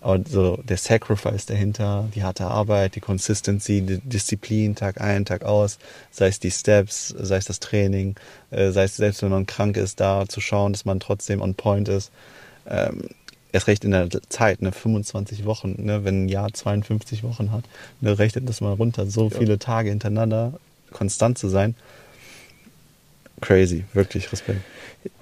Aber 0.00 0.20
so 0.26 0.58
der 0.62 0.76
Sacrifice 0.76 1.46
dahinter, 1.46 2.08
die 2.14 2.22
harte 2.22 2.46
Arbeit, 2.46 2.94
die 2.94 3.00
Consistency, 3.00 3.82
die 3.82 3.98
Disziplin, 3.98 4.76
Tag 4.76 5.00
ein, 5.00 5.24
Tag 5.24 5.44
aus, 5.44 5.78
sei 6.12 6.28
es 6.28 6.38
die 6.38 6.52
Steps, 6.52 7.08
sei 7.08 7.36
es 7.36 7.46
das 7.46 7.58
Training, 7.58 8.14
äh, 8.50 8.70
sei 8.70 8.84
es 8.84 8.96
selbst 8.96 9.22
wenn 9.22 9.30
man 9.30 9.46
krank 9.46 9.76
ist, 9.76 9.98
da 9.98 10.26
zu 10.28 10.40
schauen, 10.40 10.72
dass 10.72 10.84
man 10.84 11.00
trotzdem 11.00 11.42
on 11.42 11.54
point 11.54 11.88
ist. 11.88 12.12
Ähm, 12.68 13.08
erst 13.52 13.66
recht 13.66 13.84
in 13.84 13.92
der 13.92 14.08
Zeit, 14.28 14.62
ne, 14.62 14.72
25 14.72 15.44
Wochen, 15.44 15.74
ne, 15.78 16.04
wenn 16.04 16.24
ein 16.24 16.28
Jahr 16.28 16.52
52 16.52 17.22
Wochen 17.22 17.52
hat, 17.52 17.64
ne, 18.00 18.18
rechnet 18.18 18.48
das 18.48 18.60
mal 18.60 18.72
runter, 18.72 19.06
so 19.06 19.28
ja. 19.28 19.38
viele 19.38 19.58
Tage 19.58 19.90
hintereinander 19.90 20.54
konstant 20.92 21.38
zu 21.38 21.48
sein. 21.48 21.74
Crazy, 23.40 23.84
wirklich 23.92 24.30
Respekt. 24.32 24.60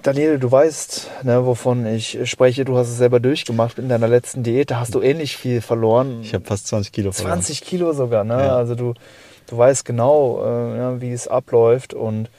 Daniel, 0.01 0.39
du 0.39 0.51
weißt, 0.51 1.09
ne, 1.23 1.45
wovon 1.45 1.85
ich 1.85 2.17
spreche. 2.23 2.65
Du 2.65 2.77
hast 2.77 2.87
es 2.89 2.97
selber 2.97 3.19
durchgemacht 3.19 3.77
in 3.77 3.89
deiner 3.89 4.07
letzten 4.07 4.41
Diät. 4.41 4.71
Da 4.71 4.79
hast 4.79 4.95
du 4.95 5.01
ähnlich 5.01 5.37
viel 5.37 5.61
verloren. 5.61 6.21
Ich 6.23 6.33
habe 6.33 6.43
fast 6.43 6.67
20 6.67 6.91
Kilo 6.91 7.11
verloren. 7.11 7.43
20 7.43 7.61
Kilo 7.61 7.93
sogar, 7.93 8.23
ne? 8.23 8.33
Ja. 8.33 8.57
Also 8.57 8.73
du 8.73 8.95
du 9.47 9.57
weißt 9.57 9.85
genau, 9.85 10.43
äh, 10.43 11.01
wie 11.01 11.11
es 11.11 11.27
abläuft 11.27 11.93
und 11.93 12.29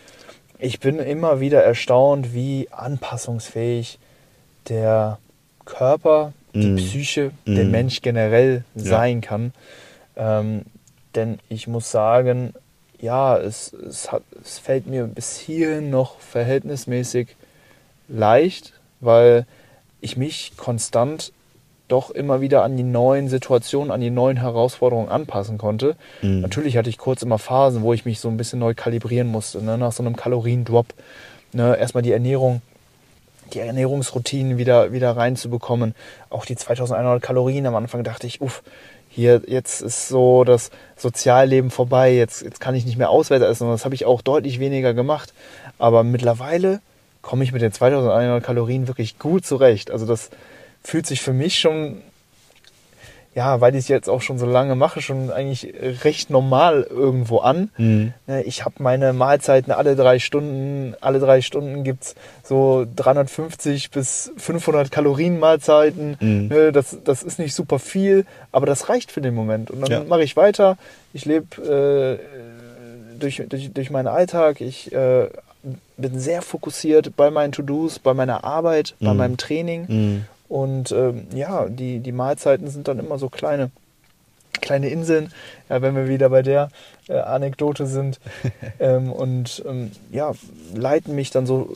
ich 0.59 0.81
bin 0.81 0.99
immer 0.99 1.41
wieder 1.41 1.63
erstaunt, 1.63 2.35
wie 2.35 2.69
anpassungsfähig 2.71 3.99
der 4.69 5.19
Körper, 5.69 6.33
die 6.55 6.71
mm. 6.71 6.77
Psyche, 6.77 7.31
mm. 7.45 7.55
der 7.55 7.65
Mensch 7.65 8.01
generell 8.01 8.65
sein 8.75 9.21
ja. 9.21 9.29
kann. 9.29 9.53
Ähm, 10.17 10.63
denn 11.15 11.39
ich 11.49 11.69
muss 11.69 11.91
sagen, 11.91 12.55
ja, 13.01 13.37
es, 13.37 13.73
es, 13.73 14.11
hat, 14.11 14.23
es 14.43 14.59
fällt 14.59 14.87
mir 14.87 15.05
bis 15.05 15.39
hierhin 15.39 15.91
noch 15.91 16.19
verhältnismäßig 16.19 17.37
leicht, 18.09 18.73
weil 19.01 19.47
ich 20.01 20.17
mich 20.17 20.53
konstant 20.57 21.33
doch 21.87 22.11
immer 22.11 22.41
wieder 22.41 22.65
an 22.65 22.77
die 22.77 22.83
neuen 22.83 23.29
Situationen, 23.29 23.91
an 23.91 24.01
die 24.01 24.11
neuen 24.11 24.37
Herausforderungen 24.37 25.09
anpassen 25.09 25.59
konnte. 25.59 25.97
Mhm. 26.23 26.41
Natürlich 26.41 26.77
hatte 26.77 26.91
ich 26.91 26.99
kurz 26.99 27.23
immer 27.23 27.39
Phasen, 27.39 27.83
wo 27.83 27.93
ich 27.93 28.05
mich 28.05 28.21
so 28.21 28.29
ein 28.29 28.37
bisschen 28.37 28.59
neu 28.59 28.75
kalibrieren 28.75 29.29
musste, 29.29 29.63
ne? 29.63 29.79
nach 29.79 29.93
so 29.93 30.03
einem 30.03 30.17
Kaloriendrop. 30.17 30.87
Ne? 31.53 31.77
Erstmal 31.77 32.03
die 32.03 32.13
Ernährung, 32.13 32.61
die 33.55 33.61
Ernährungsroutinen 33.61 34.59
wieder, 34.59 34.93
wieder 34.93 35.17
reinzubekommen. 35.17 35.95
Auch 36.31 36.45
die 36.45 36.57
2100 36.57 37.23
Kalorien 37.23 37.67
am 37.67 37.75
Anfang 37.77 38.05
dachte 38.05 38.27
ich, 38.27 38.41
uff, 38.41 38.63
hier, 39.11 39.43
jetzt 39.47 39.81
ist 39.81 40.09
so 40.09 40.45
das 40.45 40.71
Sozialleben 40.97 41.71
vorbei, 41.71 42.15
jetzt, 42.15 42.43
jetzt 42.43 42.61
kann 42.61 42.75
ich 42.75 42.85
nicht 42.85 42.99
mehr 42.99 43.11
auswärts 43.11 43.45
essen. 43.45 43.69
Das 43.69 43.85
habe 43.85 43.95
ich 43.95 44.05
auch 44.05 44.23
deutlich 44.23 44.61
weniger 44.61 44.95
gemacht. 44.95 45.33
Aber 45.79 46.05
mittlerweile 46.05 46.81
komme 47.23 47.45
ich 47.45 47.53
mit 47.53 47.63
den 47.63 47.73
2100 47.73 48.43
Kalorien 48.43 48.87
wirklich 48.87 49.19
gut 49.19 49.45
zurecht. 49.45 49.91
Also 49.91 50.07
das 50.07 50.31
fühlt 50.83 51.07
sich 51.07 51.21
für 51.21 51.33
mich 51.33 51.59
schon, 51.59 52.03
ja, 53.35 53.61
weil 53.61 53.75
ich 53.75 53.81
es 53.81 53.89
jetzt 53.89 54.09
auch 54.09 54.21
schon 54.21 54.39
so 54.39 54.47
lange 54.47 54.75
mache, 54.75 55.01
schon 55.01 55.31
eigentlich 55.31 55.73
recht 56.03 56.31
normal 56.31 56.87
irgendwo 56.89 57.39
an. 57.39 57.71
Mhm. 57.77 58.13
Ne, 58.27 58.43
ich 58.43 58.65
habe 58.65 58.77
meine 58.83 59.13
Mahlzeiten 59.13 59.73
alle 59.73 59.95
drei 59.97 60.19
Stunden, 60.19 60.95
alle 61.01 61.21
drei 61.21 61.41
Stunden 61.41 61.85
gibt 61.85 62.03
es 62.03 62.15
so 62.43 62.87
350 62.97 63.91
bis 63.91 64.33
500 64.37 64.91
Kalorien 64.91 65.39
Mahlzeiten. 65.39 66.17
Mhm. 66.21 66.49
Ne, 66.49 66.73
das, 66.73 66.99
das 67.05 67.23
ist 67.23 67.39
nicht 67.39 67.55
super 67.55 67.79
viel, 67.79 68.27
aber 68.51 68.67
das 68.67 68.89
reicht 68.89 69.13
für 69.13 69.21
den 69.21 69.35
Moment. 69.35 69.71
Und 69.71 69.83
dann 69.83 69.91
ja. 69.91 70.05
mache 70.05 70.23
ich 70.23 70.37
weiter. 70.37 70.77
Ich 71.13 71.25
lebe 71.25 71.63
äh, 71.63 73.19
durch, 73.19 73.43
durch, 73.49 73.73
durch 73.73 73.91
meinen 73.91 74.09
Alltag. 74.09 74.61
Ich 74.61 74.93
äh, 74.93 75.29
bin 75.97 76.19
sehr 76.19 76.43
fokussiert 76.43 77.17
bei 77.17 77.31
meinen 77.31 77.53
To-Dos, 77.53 77.99
bei 77.99 78.15
meiner 78.15 78.45
Arbeit, 78.45 78.95
mhm. 78.99 79.07
bei 79.07 79.15
meinem 79.15 79.37
Training. 79.37 80.25
Und 80.49 80.93
ähm, 80.93 81.27
ja, 81.35 81.67
die, 81.69 82.01
die 82.01 82.13
Mahlzeiten 82.13 82.69
sind 82.69 82.89
dann 82.89 82.99
immer 82.99 83.19
so 83.19 83.29
kleine, 83.29 83.71
kleine 84.61 84.89
Inseln, 84.89 85.33
ja, 85.69 85.83
wenn 85.83 85.95
wir 85.95 86.09
wieder 86.09 86.31
bei 86.31 86.43
der 86.43 86.71
äh, 87.09 87.19
Anekdote 87.19 87.87
sind. 87.87 88.19
ähm, 88.81 89.13
und 89.13 89.63
ähm, 89.67 89.93
ja, 90.11 90.33
leiten 90.75 91.15
mich 91.15 91.31
dann 91.31 91.47
so 91.47 91.75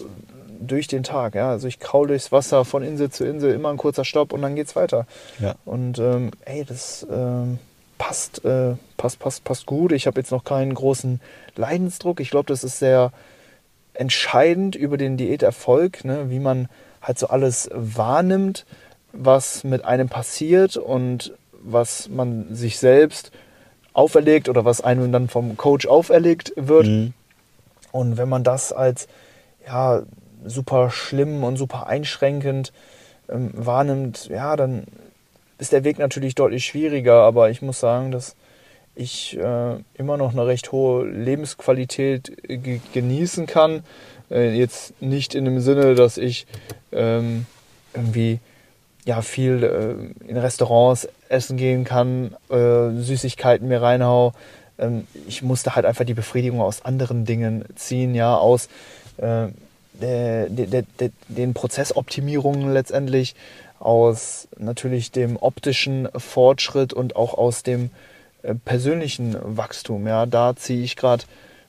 durch 0.61 0.87
den 0.87 1.03
Tag. 1.03 1.35
Ja? 1.35 1.51
Also 1.51 1.69
ich 1.69 1.81
kraul 1.81 2.09
durchs 2.09 2.33
Wasser 2.33 2.65
von 2.65 2.83
Insel 2.83 3.11
zu 3.11 3.25
Insel, 3.25 3.53
immer 3.55 3.71
ein 3.71 3.77
kurzer 3.77 4.05
Stopp 4.05 4.33
und 4.33 4.43
dann 4.43 4.55
geht's 4.55 4.77
weiter. 4.77 5.07
Ja. 5.41 5.55
Und 5.65 5.99
ähm, 5.99 6.31
ey, 6.45 6.65
das 6.65 7.07
ähm, 7.11 7.59
passt, 7.99 8.45
äh, 8.45 8.75
passt, 8.97 9.19
passt, 9.19 9.45
passt 9.45 9.67
gut. 9.67 9.93
Ich 9.93 10.07
habe 10.07 10.21
jetzt 10.21 10.31
noch 10.31 10.45
keinen 10.45 10.75
großen 10.75 11.21
Leidensdruck. 11.57 12.21
Ich 12.21 12.31
glaube, 12.31 12.47
das 12.47 12.65
ist 12.65 12.79
sehr 12.79 13.13
entscheidend 13.95 14.75
über 14.75 14.97
den 14.97 15.17
Diäterfolg, 15.17 16.05
ne? 16.05 16.31
wie 16.31 16.39
man 16.39 16.69
halt 17.03 17.19
so 17.19 17.29
alles 17.29 17.69
wahrnimmt, 17.73 18.65
was 19.13 19.65
mit 19.65 19.85
einem 19.85 20.09
passiert 20.09 20.77
und 20.77 21.35
was 21.63 22.09
man 22.09 22.55
sich 22.55 22.79
selbst 22.79 23.31
auferlegt 23.93 24.49
oder 24.49 24.65
was 24.65 24.81
einem 24.81 25.13
dann 25.13 25.29
vom 25.29 25.57
Coach 25.57 25.87
auferlegt 25.87 26.53
wird. 26.57 26.87
Mhm. 26.87 27.13
Und 27.91 28.17
wenn 28.17 28.29
man 28.29 28.43
das 28.43 28.73
als 28.73 29.07
ja, 29.67 30.03
super 30.45 30.91
schlimm 30.91 31.45
und 31.45 31.57
super 31.57 31.87
einschränkend 31.87 32.73
ähm, 33.29 33.51
wahrnimmt, 33.55 34.29
ja, 34.29 34.57
dann 34.57 34.85
ist 35.59 35.73
der 35.73 35.85
Weg 35.85 35.99
natürlich 35.99 36.35
deutlich 36.35 36.65
schwieriger. 36.65 37.23
Aber 37.23 37.51
ich 37.51 37.63
muss 37.63 37.81
sagen, 37.81 38.11
dass 38.11 38.35
ich 38.95 39.39
äh, 39.39 39.77
immer 39.95 40.17
noch 40.17 40.33
eine 40.33 40.47
recht 40.47 40.73
hohe 40.73 41.07
Lebensqualität 41.07 42.33
genießen 42.93 43.47
kann. 43.47 43.85
Äh, 44.33 44.55
jetzt 44.55 45.01
nicht 45.01 45.35
in 45.35 45.45
dem 45.45 45.61
Sinne, 45.61 45.95
dass 45.95 46.17
ich 46.17 46.47
ähm, 46.91 47.47
irgendwie 47.95 48.41
ja 49.05 49.21
viel 49.23 49.63
äh, 49.63 50.29
in 50.29 50.37
Restaurants 50.37 51.09
essen 51.29 51.57
gehen 51.57 51.85
kann, 51.85 52.35
äh, 52.51 52.91
Süßigkeiten 53.01 53.69
mir 53.69 53.83
reinhau. 53.83 54.33
Ähm, 54.79 55.07
ich 55.27 55.43
musste 55.43 55.77
halt 55.77 55.87
einfach 55.87 56.05
die 56.05 56.15
Befriedigung 56.15 56.61
aus 56.61 56.85
anderen 56.85 57.25
Dingen 57.25 57.65
ziehen, 57.75 58.15
ja, 58.15 58.37
aus 58.37 58.69
äh, 59.19 59.49
der, 59.95 60.49
der, 60.49 60.85
der, 60.99 61.11
den 61.29 61.55
Prozessoptimierungen 61.55 62.73
letztendlich, 62.73 63.35
aus 63.79 64.49
natürlich 64.59 65.11
dem 65.11 65.37
optischen 65.37 66.09
Fortschritt 66.17 66.93
und 66.93 67.17
auch 67.17 67.35
aus 67.35 67.63
dem 67.65 67.91
äh, 68.43 68.55
persönlichen 68.55 69.37
Wachstum. 69.43 70.07
Ja, 70.07 70.25
da 70.27 70.55
ziehe 70.55 70.83
ich 70.83 70.97
gerade 70.97 71.25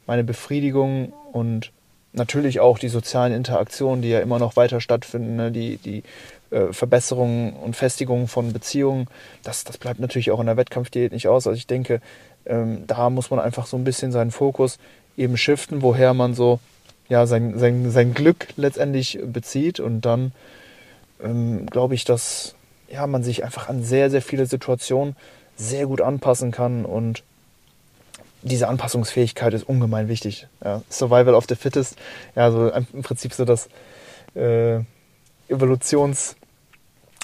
meine 0.05 0.23
Befriedigung 0.23 1.11
und 1.31 1.71
natürlich 2.13 2.59
auch 2.59 2.79
die 2.79 2.89
sozialen 2.89 3.33
Interaktionen, 3.33 4.01
die 4.01 4.09
ja 4.09 4.19
immer 4.19 4.39
noch 4.39 4.55
weiter 4.55 4.79
stattfinden, 4.79 5.35
ne? 5.35 5.51
die, 5.51 5.77
die 5.77 6.03
äh, 6.51 6.71
Verbesserung 6.71 7.53
und 7.53 7.75
Festigung 7.75 8.27
von 8.27 8.53
Beziehungen, 8.53 9.07
das, 9.43 9.63
das 9.63 9.77
bleibt 9.77 9.99
natürlich 9.99 10.31
auch 10.31 10.39
in 10.39 10.45
der 10.45 10.57
Wettkampfdiät 10.57 11.11
nicht 11.11 11.27
aus. 11.27 11.47
Also 11.47 11.57
ich 11.57 11.67
denke, 11.67 12.01
ähm, 12.45 12.85
da 12.87 13.09
muss 13.09 13.31
man 13.31 13.39
einfach 13.39 13.65
so 13.65 13.77
ein 13.77 13.83
bisschen 13.83 14.11
seinen 14.11 14.31
Fokus 14.31 14.77
eben 15.17 15.37
shiften, 15.37 15.81
woher 15.81 16.13
man 16.13 16.33
so 16.33 16.59
ja, 17.09 17.25
sein, 17.25 17.57
sein, 17.57 17.91
sein 17.91 18.13
Glück 18.13 18.47
letztendlich 18.55 19.19
bezieht 19.23 19.79
und 19.79 20.01
dann 20.01 20.31
ähm, 21.23 21.65
glaube 21.67 21.95
ich, 21.95 22.05
dass 22.05 22.55
ja, 22.89 23.07
man 23.07 23.23
sich 23.23 23.43
einfach 23.43 23.69
an 23.69 23.83
sehr, 23.83 24.09
sehr 24.09 24.21
viele 24.21 24.45
Situationen 24.45 25.15
sehr 25.55 25.87
gut 25.87 26.01
anpassen 26.01 26.51
kann 26.51 26.85
und 26.85 27.23
diese 28.43 28.67
Anpassungsfähigkeit 28.67 29.53
ist 29.53 29.67
ungemein 29.67 30.07
wichtig. 30.07 30.47
Ja. 30.63 30.81
Survival 30.89 31.33
of 31.33 31.45
the 31.47 31.55
Fittest, 31.55 31.95
ja, 32.35 32.51
so 32.51 32.69
im 32.69 33.01
Prinzip 33.01 33.33
so 33.33 33.45
das 33.45 33.69
äh, 34.35 34.79
Evolutionsgesetz 35.47 36.35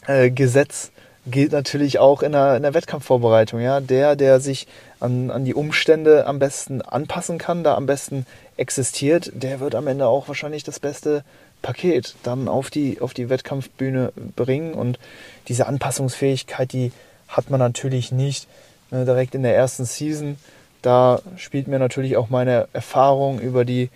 äh, 0.08 1.30
gilt 1.30 1.52
natürlich 1.52 2.00
auch 2.00 2.24
in 2.24 2.32
der, 2.32 2.56
in 2.56 2.64
der 2.64 2.74
Wettkampfvorbereitung. 2.74 3.60
Ja. 3.60 3.82
Der, 3.82 4.16
der 4.16 4.40
sich 4.40 4.68
an, 5.00 5.30
an 5.32 5.46
die 5.46 5.54
Umstände 5.54 6.26
am 6.26 6.40
besten 6.40 6.82
anpassen 6.82 7.38
kann, 7.38 7.64
da 7.64 7.76
am 7.76 7.86
besten 7.86 8.26
existiert, 8.58 9.32
der 9.34 9.60
wird 9.60 9.76
am 9.76 9.88
Ende 9.88 10.08
auch 10.08 10.28
wahrscheinlich 10.28 10.64
das 10.64 10.80
beste 10.80 11.24
Paket 11.62 12.16
dann 12.24 12.48
auf 12.48 12.70
die, 12.70 13.02
auf 13.02 13.14
die 13.14 13.30
Wettkampfbühne 13.30 14.14
bringen. 14.36 14.74
Und 14.74 15.00
diese 15.48 15.68
Anpassungsfähigkeit, 15.68 16.72
die 16.72 16.92
hat 17.28 17.50
man 17.50 17.60
natürlich 17.60 18.12
nicht 18.12 18.48
ne, 18.92 19.06
direkt 19.06 19.36
in 19.36 19.44
der 19.44 19.56
ersten 19.56 19.86
Season. 19.86 20.38
Da 20.82 21.22
spielt 21.38 21.68
mir 21.68 21.80
natürlich 21.80 22.18
auch 22.18 22.30
meine 22.30 22.68
Erfahrung 22.74 23.40
über 23.40 23.66
die 23.66 23.90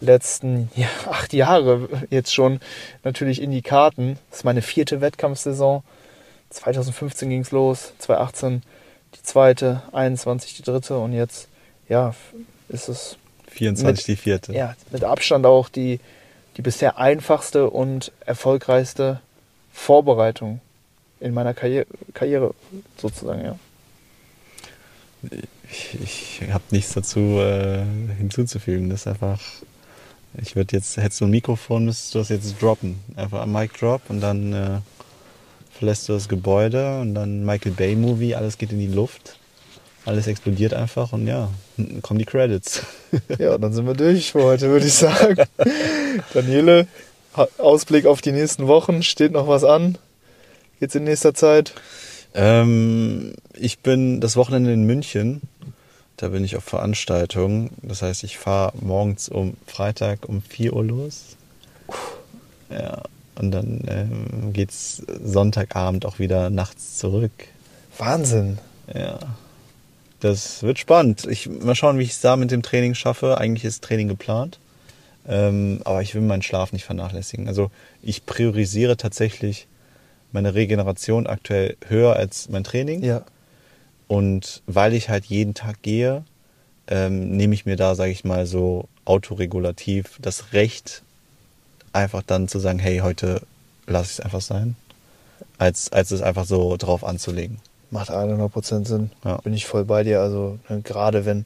letzten 0.00 0.70
ja, 0.74 0.88
acht 1.10 1.32
Jahre 1.32 1.88
jetzt 2.10 2.34
schon 2.34 2.60
natürlich 3.04 3.42
in 3.42 3.50
die 3.50 3.62
Karten. 3.62 4.18
Das 4.30 4.40
ist 4.40 4.44
meine 4.44 4.62
vierte 4.62 5.00
Wettkampfsaison. 5.00 5.82
2015 6.50 7.28
ging 7.28 7.40
es 7.42 7.52
los, 7.52 7.92
2018 7.98 8.62
die 9.14 9.22
zweite, 9.22 9.82
21 9.92 10.56
die 10.56 10.62
dritte 10.62 10.98
und 10.98 11.12
jetzt 11.12 11.48
ja 11.88 12.14
ist 12.68 12.88
es 12.88 13.16
24 13.50 13.96
mit, 13.96 14.08
die 14.08 14.20
vierte. 14.20 14.52
Ja, 14.52 14.74
mit 14.90 15.04
Abstand 15.04 15.46
auch 15.46 15.68
die, 15.68 16.00
die 16.56 16.62
bisher 16.62 16.98
einfachste 16.98 17.70
und 17.70 18.12
erfolgreichste 18.24 19.20
Vorbereitung 19.72 20.60
in 21.20 21.34
meiner 21.34 21.54
Karriere, 21.54 21.86
Karriere 22.14 22.54
sozusagen, 22.96 23.44
ja. 23.44 23.58
Ich, 25.70 25.98
ich 26.02 26.52
habe 26.52 26.64
nichts 26.70 26.94
dazu 26.94 27.38
äh, 27.40 27.82
hinzuzufügen. 28.18 28.90
Das 28.90 29.00
ist 29.00 29.06
einfach. 29.06 29.40
Ich 30.40 30.54
würde 30.54 30.76
jetzt, 30.76 30.96
hättest 30.96 31.20
du 31.20 31.24
ein 31.24 31.30
Mikrofon, 31.30 31.86
müsstest 31.86 32.14
du 32.14 32.18
das 32.20 32.28
jetzt 32.28 32.62
droppen. 32.62 33.00
Einfach 33.16 33.42
am 33.42 33.52
Mic 33.52 33.76
Drop 33.78 34.02
und 34.08 34.20
dann 34.20 34.52
äh, 34.52 34.78
verlässt 35.76 36.08
du 36.08 36.12
das 36.12 36.28
Gebäude 36.28 37.00
und 37.00 37.14
dann 37.14 37.44
Michael 37.44 37.72
Bay 37.72 37.96
Movie, 37.96 38.36
alles 38.36 38.56
geht 38.56 38.70
in 38.70 38.78
die 38.78 38.86
Luft. 38.86 39.38
Alles 40.06 40.28
explodiert 40.28 40.72
einfach 40.72 41.12
und 41.12 41.26
ja, 41.26 41.50
kommen 42.02 42.18
die 42.18 42.24
Credits. 42.24 42.84
ja, 43.38 43.58
dann 43.58 43.72
sind 43.72 43.86
wir 43.86 43.94
durch 43.94 44.32
für 44.32 44.44
heute, 44.44 44.70
würde 44.70 44.86
ich 44.86 44.94
sagen. 44.94 45.44
Daniele, 46.32 46.86
Ausblick 47.58 48.06
auf 48.06 48.20
die 48.20 48.32
nächsten 48.32 48.68
Wochen, 48.68 49.02
steht 49.02 49.32
noch 49.32 49.48
was 49.48 49.64
an? 49.64 49.98
jetzt 50.80 50.96
in 50.96 51.04
nächster 51.04 51.34
Zeit? 51.34 51.74
Ähm, 52.34 53.34
ich 53.54 53.80
bin 53.80 54.20
das 54.20 54.36
Wochenende 54.36 54.72
in 54.72 54.84
München. 54.84 55.42
Da 56.16 56.28
bin 56.28 56.44
ich 56.44 56.56
auf 56.56 56.64
Veranstaltung. 56.64 57.70
Das 57.82 58.02
heißt, 58.02 58.24
ich 58.24 58.38
fahre 58.38 58.72
morgens 58.80 59.28
um 59.28 59.56
Freitag 59.66 60.28
um 60.28 60.42
4 60.42 60.74
Uhr 60.74 60.84
los. 60.84 61.36
Ja. 62.70 63.02
Und 63.36 63.52
dann 63.52 63.82
ähm, 63.88 64.52
es 64.68 65.02
Sonntagabend 65.24 66.04
auch 66.04 66.18
wieder 66.18 66.50
nachts 66.50 66.98
zurück. 66.98 67.32
Wahnsinn. 67.96 68.58
Ja. 68.92 69.18
Das 70.20 70.62
wird 70.62 70.78
spannend. 70.78 71.26
Ich 71.26 71.48
mal 71.48 71.74
schauen, 71.74 71.98
wie 71.98 72.02
ich 72.02 72.10
es 72.10 72.20
da 72.20 72.36
mit 72.36 72.50
dem 72.50 72.62
Training 72.62 72.94
schaffe. 72.94 73.38
Eigentlich 73.38 73.64
ist 73.64 73.82
Training 73.82 74.08
geplant. 74.08 74.58
Ähm, 75.26 75.80
aber 75.84 76.02
ich 76.02 76.14
will 76.14 76.22
meinen 76.22 76.42
Schlaf 76.42 76.72
nicht 76.72 76.84
vernachlässigen. 76.84 77.48
Also 77.48 77.70
ich 78.02 78.26
priorisiere 78.26 78.98
tatsächlich 78.98 79.66
meine 80.32 80.54
Regeneration 80.54 81.26
aktuell 81.26 81.76
höher 81.86 82.16
als 82.16 82.48
mein 82.48 82.64
Training. 82.64 83.02
Ja. 83.02 83.22
Und 84.08 84.62
weil 84.66 84.94
ich 84.94 85.08
halt 85.08 85.26
jeden 85.26 85.54
Tag 85.54 85.82
gehe, 85.82 86.24
ähm, 86.88 87.30
nehme 87.36 87.54
ich 87.54 87.66
mir 87.66 87.76
da, 87.76 87.94
sage 87.94 88.10
ich 88.10 88.24
mal, 88.24 88.46
so 88.46 88.88
autoregulativ 89.04 90.18
das 90.20 90.52
Recht, 90.52 91.02
einfach 91.92 92.22
dann 92.22 92.48
zu 92.48 92.58
sagen, 92.58 92.78
hey, 92.78 92.98
heute 92.98 93.42
lasse 93.86 94.12
ich 94.12 94.18
es 94.18 94.20
einfach 94.20 94.40
sein, 94.40 94.76
als, 95.58 95.92
als 95.92 96.10
es 96.10 96.22
einfach 96.22 96.44
so 96.44 96.76
drauf 96.76 97.04
anzulegen. 97.04 97.58
Macht 97.90 98.10
100% 98.10 98.86
Sinn. 98.86 99.10
Ja. 99.24 99.38
Bin 99.38 99.52
ich 99.52 99.66
voll 99.66 99.84
bei 99.84 100.04
dir. 100.04 100.20
Also 100.20 100.58
ne, 100.68 100.80
gerade 100.82 101.24
wenn 101.26 101.44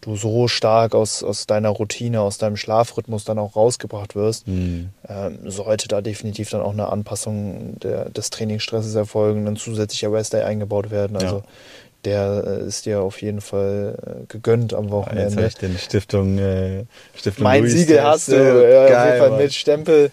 du 0.00 0.16
so 0.16 0.48
stark 0.48 0.94
aus, 0.94 1.22
aus 1.22 1.46
deiner 1.46 1.68
Routine, 1.68 2.22
aus 2.22 2.38
deinem 2.38 2.56
Schlafrhythmus 2.56 3.24
dann 3.24 3.38
auch 3.38 3.54
rausgebracht 3.56 4.14
wirst, 4.16 4.48
Mhm. 4.48 4.88
ähm, 5.08 5.38
sollte 5.50 5.88
da 5.88 6.00
definitiv 6.00 6.50
dann 6.50 6.62
auch 6.62 6.72
eine 6.72 6.88
Anpassung 6.88 7.78
der, 7.80 8.08
des 8.08 8.30
Trainingsstresses 8.30 8.94
erfolgen, 8.94 9.46
ein 9.46 9.56
zusätzlicher 9.56 10.12
Rest-Day 10.12 10.42
eingebaut 10.42 10.90
werden. 10.90 11.16
Also 11.16 11.36
Ja. 11.36 11.42
der 12.04 12.44
äh, 12.62 12.66
ist 12.66 12.86
dir 12.86 13.00
auf 13.02 13.22
jeden 13.22 13.40
Fall 13.40 13.96
äh, 14.04 14.26
gegönnt 14.26 14.74
am 14.74 14.84
Jetzt 14.86 14.92
Wochenende. 14.92 15.36
habe 15.36 15.46
ich 15.46 15.54
den 15.56 15.78
Stiftung, 15.78 16.38
äh, 16.38 16.84
Stiftung 17.14 17.44
mein 17.44 17.62
Luis 17.62 17.74
Siegel 17.74 18.02
hast 18.02 18.26
du 18.28 18.34
Äh, 18.34 18.72
ja, 18.72 18.82
auf 18.84 18.88
geil, 18.90 19.06
jeden 19.06 19.18
Fall 19.18 19.30
Mann. 19.30 19.38
mit 19.38 19.52
Stempel. 19.54 20.10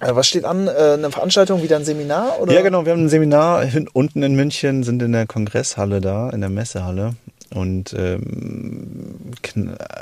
Äh, 0.00 0.14
was 0.14 0.26
steht 0.28 0.44
an? 0.44 0.66
Äh, 0.68 0.70
eine 0.94 1.10
Veranstaltung, 1.10 1.62
wieder 1.62 1.76
ein 1.76 1.84
Seminar? 1.84 2.40
Oder? 2.40 2.52
Ja, 2.54 2.62
genau. 2.62 2.84
Wir 2.84 2.92
haben 2.92 3.04
ein 3.04 3.08
Seminar 3.08 3.64
unten 3.92 4.22
in 4.22 4.34
München, 4.34 4.82
sind 4.82 5.02
in 5.02 5.12
der 5.12 5.26
Kongresshalle 5.26 6.00
da, 6.00 6.30
in 6.30 6.40
der 6.40 6.50
Messehalle. 6.50 7.14
Und 7.52 7.94
ähm, 7.98 9.16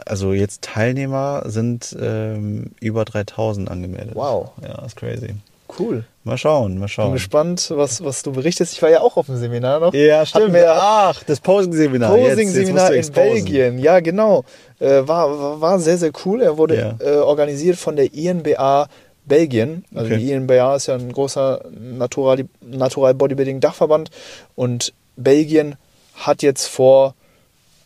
also 0.07 0.33
jetzt 0.33 0.63
Teilnehmer 0.63 1.45
sind 1.47 1.97
ähm, 2.01 2.73
über 2.81 3.05
3000 3.05 3.71
angemeldet. 3.71 4.15
Wow. 4.15 4.51
Ja, 4.63 4.85
ist 4.85 4.97
crazy. 4.97 5.35
Cool. 5.79 6.05
Mal 6.25 6.39
schauen, 6.39 6.75
mal 6.75 6.81
Bin 6.81 6.89
schauen. 6.89 7.13
gespannt, 7.13 7.71
was, 7.75 8.03
was 8.03 8.23
du 8.23 8.33
berichtest. 8.33 8.73
Ich 8.73 8.81
war 8.83 8.89
ja 8.91 9.01
auch 9.01 9.17
auf 9.19 9.27
dem 9.27 9.37
Seminar 9.37 9.81
noch. 9.81 9.93
Ja, 9.93 10.25
stimmt. 10.25 10.55
wir 10.55 10.73
Ach, 10.73 11.23
das 11.25 11.41
Posing-Seminar. 11.41 12.11
Posing-Seminar 12.17 12.93
in. 12.95 13.13
Belgien. 13.13 13.79
Ja, 13.79 14.01
genau. 14.01 14.45
Äh, 14.79 15.07
war, 15.07 15.39
war, 15.39 15.61
war 15.61 15.79
sehr, 15.79 15.99
sehr 15.99 16.11
cool. 16.25 16.41
Er 16.43 16.57
wurde 16.57 16.77
Ja. 16.79 16.95
äh, 17.07 17.17
organisiert 17.19 17.77
von 17.77 17.97
der 17.97 18.13
INBA 18.15 18.89
Belgien. 19.29 19.85
Also 19.95 20.07
Okay. 20.13 20.19
die 20.19 20.33
INBA 20.33 20.77
ist 20.77 20.87
ja 20.87 20.95
ein 20.95 21.13
großer 21.13 21.65
Natural, 21.79 22.45
Natural 22.61 23.15
Bodybuilding 23.15 23.61
Dachverband 23.61 24.11
und 24.57 24.93
Belgien 25.17 25.77
hat 26.15 26.43
jetzt 26.43 26.67
vor, 26.67 27.15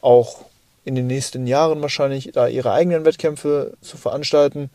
auch 0.01 0.45
in 0.85 0.95
den 0.95 1.07
nächsten 1.07 1.47
Jahren 1.47 1.81
wahrscheinlich 1.81 2.31
da 2.33 2.49
ihre 2.49 2.73
eigenen 2.73 3.05
Wettkämpfe 3.05 3.75
zu 3.83 3.97
veranstalten. 3.97 4.71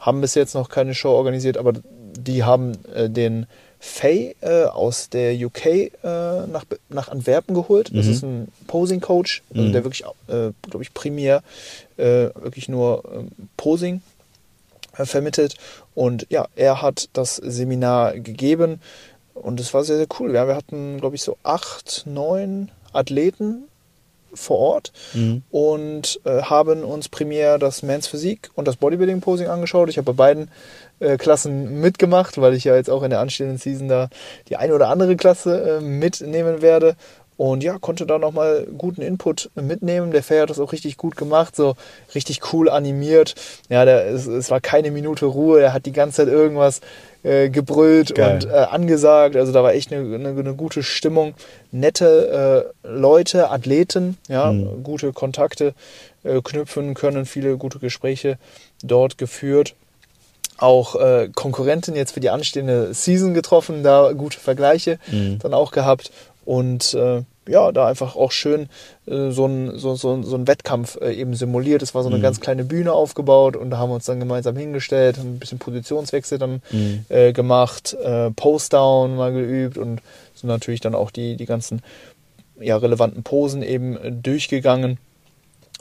Haben 0.00 0.20
bis 0.20 0.34
jetzt 0.34 0.54
noch 0.54 0.68
keine 0.68 0.94
Show 0.94 1.10
organisiert, 1.10 1.56
aber 1.58 1.72
die 2.16 2.44
haben 2.44 2.72
äh, 2.94 3.10
den 3.10 3.46
Faye 3.78 4.34
äh, 4.40 4.64
aus 4.64 5.10
der 5.10 5.34
UK 5.34 5.66
äh, 5.66 5.90
nach, 6.02 6.64
nach 6.88 7.08
Antwerpen 7.08 7.54
geholt. 7.54 7.90
Das 7.94 8.06
Mhm. 8.06 8.12
ist 8.12 8.22
ein 8.22 8.48
Posing 8.66 9.00
Coach, 9.00 9.42
also 9.50 9.62
Mhm. 9.62 9.72
der 9.72 9.84
wirklich, 9.84 10.04
äh, 10.28 10.50
glaube 10.62 10.82
ich, 10.82 10.94
primär 10.94 11.42
äh, 11.98 12.30
wirklich 12.34 12.68
nur 12.68 13.02
ähm, 13.14 13.28
Posing 13.56 14.00
äh, 14.96 15.04
vermittelt. 15.04 15.56
Und 15.96 16.26
ja, 16.30 16.46
er 16.54 16.82
hat 16.82 17.08
das 17.14 17.36
Seminar 17.36 18.12
gegeben 18.20 18.80
und 19.34 19.58
es 19.58 19.74
war 19.74 19.82
sehr, 19.82 19.96
sehr 19.96 20.06
cool. 20.20 20.32
Ja, 20.34 20.46
wir 20.46 20.54
hatten, 20.54 21.00
glaube 21.00 21.16
ich, 21.16 21.22
so 21.22 21.36
acht, 21.42 22.04
neun 22.06 22.70
Athleten 22.92 23.64
vor 24.34 24.58
Ort 24.58 24.92
Mhm. 25.14 25.42
und 25.50 26.20
äh, 26.24 26.42
haben 26.42 26.84
uns 26.84 27.08
primär 27.08 27.58
das 27.58 27.82
Men's 27.82 28.06
Physik 28.06 28.50
und 28.54 28.68
das 28.68 28.76
Bodybuilding 28.76 29.22
Posing 29.22 29.48
angeschaut. 29.48 29.88
Ich 29.88 29.96
habe 29.96 30.12
bei 30.12 30.24
beiden 30.24 30.50
äh, 31.00 31.16
Klassen 31.16 31.80
mitgemacht, 31.80 32.38
weil 32.38 32.52
ich 32.52 32.64
ja 32.64 32.76
jetzt 32.76 32.90
auch 32.90 33.02
in 33.02 33.10
der 33.10 33.20
anstehenden 33.20 33.56
Season 33.56 33.88
da 33.88 34.10
die 34.48 34.56
eine 34.56 34.74
oder 34.74 34.88
andere 34.88 35.16
Klasse 35.16 35.78
äh, 35.78 35.80
mitnehmen 35.80 36.60
werde. 36.60 36.96
Und 37.38 37.62
ja, 37.62 37.78
konnte 37.78 38.06
da 38.06 38.18
nochmal 38.18 38.66
guten 38.78 39.02
Input 39.02 39.50
mitnehmen. 39.54 40.10
Der 40.10 40.22
Fair 40.22 40.42
hat 40.42 40.50
das 40.50 40.58
auch 40.58 40.72
richtig 40.72 40.96
gut 40.96 41.16
gemacht, 41.16 41.54
so 41.54 41.74
richtig 42.14 42.52
cool 42.52 42.70
animiert. 42.70 43.34
Ja, 43.68 43.84
der, 43.84 44.06
es, 44.06 44.26
es 44.26 44.50
war 44.50 44.60
keine 44.62 44.90
Minute 44.90 45.26
Ruhe. 45.26 45.60
Er 45.60 45.74
hat 45.74 45.84
die 45.84 45.92
ganze 45.92 46.16
Zeit 46.24 46.28
irgendwas 46.28 46.80
äh, 47.22 47.50
gebrüllt 47.50 48.14
Geil. 48.14 48.34
und 48.36 48.46
äh, 48.46 48.52
angesagt. 48.54 49.36
Also 49.36 49.52
da 49.52 49.62
war 49.62 49.74
echt 49.74 49.92
eine, 49.92 50.14
eine, 50.14 50.28
eine 50.30 50.54
gute 50.54 50.82
Stimmung. 50.82 51.34
Nette 51.72 52.72
äh, 52.84 52.88
Leute, 52.88 53.50
Athleten, 53.50 54.16
ja, 54.28 54.50
Mhm. 54.52 54.82
gute 54.82 55.12
Kontakte 55.12 55.74
äh, 56.24 56.40
knüpfen 56.42 56.94
können, 56.94 57.26
viele 57.26 57.58
gute 57.58 57.78
Gespräche 57.80 58.38
dort 58.82 59.18
geführt. 59.18 59.74
Auch 60.58 60.96
äh, 60.98 61.28
Konkurrenten 61.34 61.94
jetzt 61.96 62.12
für 62.12 62.20
die 62.20 62.30
anstehende 62.30 62.94
Season 62.94 63.34
getroffen, 63.34 63.82
da 63.82 64.12
gute 64.12 64.40
Vergleiche 64.40 64.98
Mhm. 65.12 65.38
dann 65.40 65.52
auch 65.52 65.70
gehabt. 65.70 66.10
Und 66.46 66.94
äh, 66.94 67.22
ja, 67.48 67.70
da 67.72 67.86
einfach 67.86 68.16
auch 68.16 68.32
schön 68.32 68.68
äh, 69.06 69.30
so, 69.30 69.46
ein, 69.46 69.78
so, 69.78 69.94
so, 69.96 70.22
so 70.22 70.36
ein 70.36 70.46
Wettkampf 70.48 70.96
äh, 71.00 71.12
eben 71.12 71.34
simuliert. 71.34 71.82
Es 71.82 71.94
war 71.94 72.02
so 72.02 72.08
eine 72.08 72.18
Mhm. 72.18 72.22
ganz 72.22 72.40
kleine 72.40 72.64
Bühne 72.64 72.92
aufgebaut 72.92 73.56
und 73.56 73.70
da 73.70 73.78
haben 73.78 73.90
wir 73.90 73.94
uns 73.96 74.04
dann 74.06 74.18
gemeinsam 74.20 74.56
hingestellt, 74.56 75.18
haben 75.18 75.34
ein 75.34 75.38
bisschen 75.38 75.58
Positionswechsel 75.58 76.38
dann 76.38 76.62
Mhm. 76.72 77.04
äh, 77.08 77.32
gemacht, 77.32 77.92
äh, 77.94 78.30
Post-Down 78.30 79.16
mal 79.16 79.32
geübt 79.32 79.76
und 79.76 80.00
sind 80.34 80.48
natürlich 80.48 80.80
dann 80.80 80.94
auch 80.94 81.10
die, 81.10 81.36
die 81.36 81.46
ganzen 81.46 81.82
ja, 82.58 82.76
relevanten 82.78 83.22
Posen 83.22 83.62
eben 83.62 83.96
äh, 83.96 84.10
durchgegangen. 84.12 84.98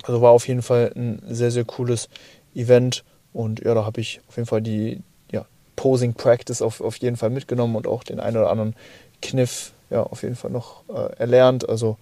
Also 0.04 0.22
war 0.22 0.32
auf 0.32 0.48
jeden 0.48 0.62
Fall 0.62 0.92
ein 0.96 1.22
sehr, 1.30 1.52
sehr 1.52 1.64
cooles 1.64 2.10
Event 2.54 3.04
und 3.34 3.64
ja, 3.64 3.74
da 3.74 3.86
habe 3.86 4.02
ich 4.02 4.20
auf 4.28 4.36
jeden 4.38 4.48
Fall 4.48 4.62
die 4.62 5.00
ja, 5.32 5.46
Posing 5.76 6.14
Practice 6.16 6.62
auf, 6.62 6.82
auf 6.82 6.98
jeden 6.98 7.18
Fall 7.18 7.30
mitgenommen 7.30 7.76
und 7.76 7.88
auch 7.88 8.04
den 8.04 8.20
einen 8.20 8.38
oder 8.38 8.50
anderen 8.50 8.76
Kniff 9.22 9.72
ja, 9.90 10.04
auf 10.04 10.24
jeden 10.24 10.36
Fall 10.36 10.52
noch 10.52 10.84
äh, 10.90 11.16
erlernt. 11.18 11.68
Also 11.68 11.98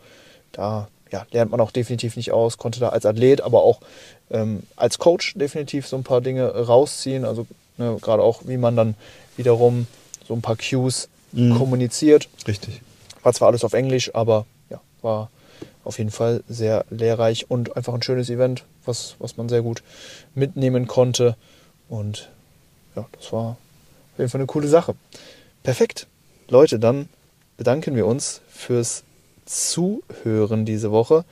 da 0.52 0.88
ja, 1.12 1.26
lernt 1.32 1.52
man 1.52 1.62
auch 1.62 1.72
definitiv 1.72 2.15
nicht 2.15 2.32
aus, 2.32 2.58
konnte 2.58 2.80
da 2.80 2.89
als 2.89 3.06
Athlet, 3.06 3.41
aber 3.41 3.63
auch 3.63 3.82
ähm, 4.32 4.63
als 4.76 4.98
Coach 4.98 5.34
definitiv 5.36 5.88
so 5.88 5.96
ein 5.96 6.04
paar 6.04 6.22
Dinge 6.22 6.50
rausziehen. 6.50 7.24
Also 7.26 7.46
ne, 7.78 7.98
gerade 8.02 8.24
auch, 8.24 8.41
wie 8.46 8.58
man 8.58 8.76
dann 8.76 8.96
wiederum 9.38 9.88
so 10.28 10.34
ein 10.34 10.41
paar 10.41 10.56
Cues 10.58 11.10
Mhm. 11.36 11.58
kommuniziert. 11.58 12.30
Richtig. 12.48 12.82
War 13.24 13.34
zwar 13.34 13.48
alles 13.48 13.63
auf 13.63 13.74
Englisch, 13.74 14.13
aber 14.13 14.46
ja, 14.69 14.80
war 15.02 15.32
auf 15.84 15.98
jeden 15.98 16.12
Fall 16.12 16.43
sehr 16.48 16.86
lehrreich 16.91 17.50
und 17.50 17.76
einfach 17.76 17.93
ein 17.96 18.04
schönes 18.04 18.30
Event, 18.30 18.63
was, 18.86 19.15
was 19.17 19.36
man 19.36 19.50
sehr 19.50 19.63
gut 19.63 19.82
mitnehmen 20.36 20.86
konnte. 20.88 21.36
Und 21.89 22.30
ja, 22.96 23.08
das 23.19 23.34
war 23.34 23.58
auf 24.13 24.19
jeden 24.19 24.30
Fall 24.30 24.41
eine 24.41 24.46
coole 24.46 24.67
Sache. 24.67 24.93
Perfekt. 25.63 26.06
Leute, 26.50 26.78
dann 26.78 27.10
bedanken 27.58 27.96
wir 27.96 28.06
uns 28.06 28.42
fürs 28.50 29.04
Zuhören 29.46 30.66
diese 30.66 30.92
Woche. 30.92 31.26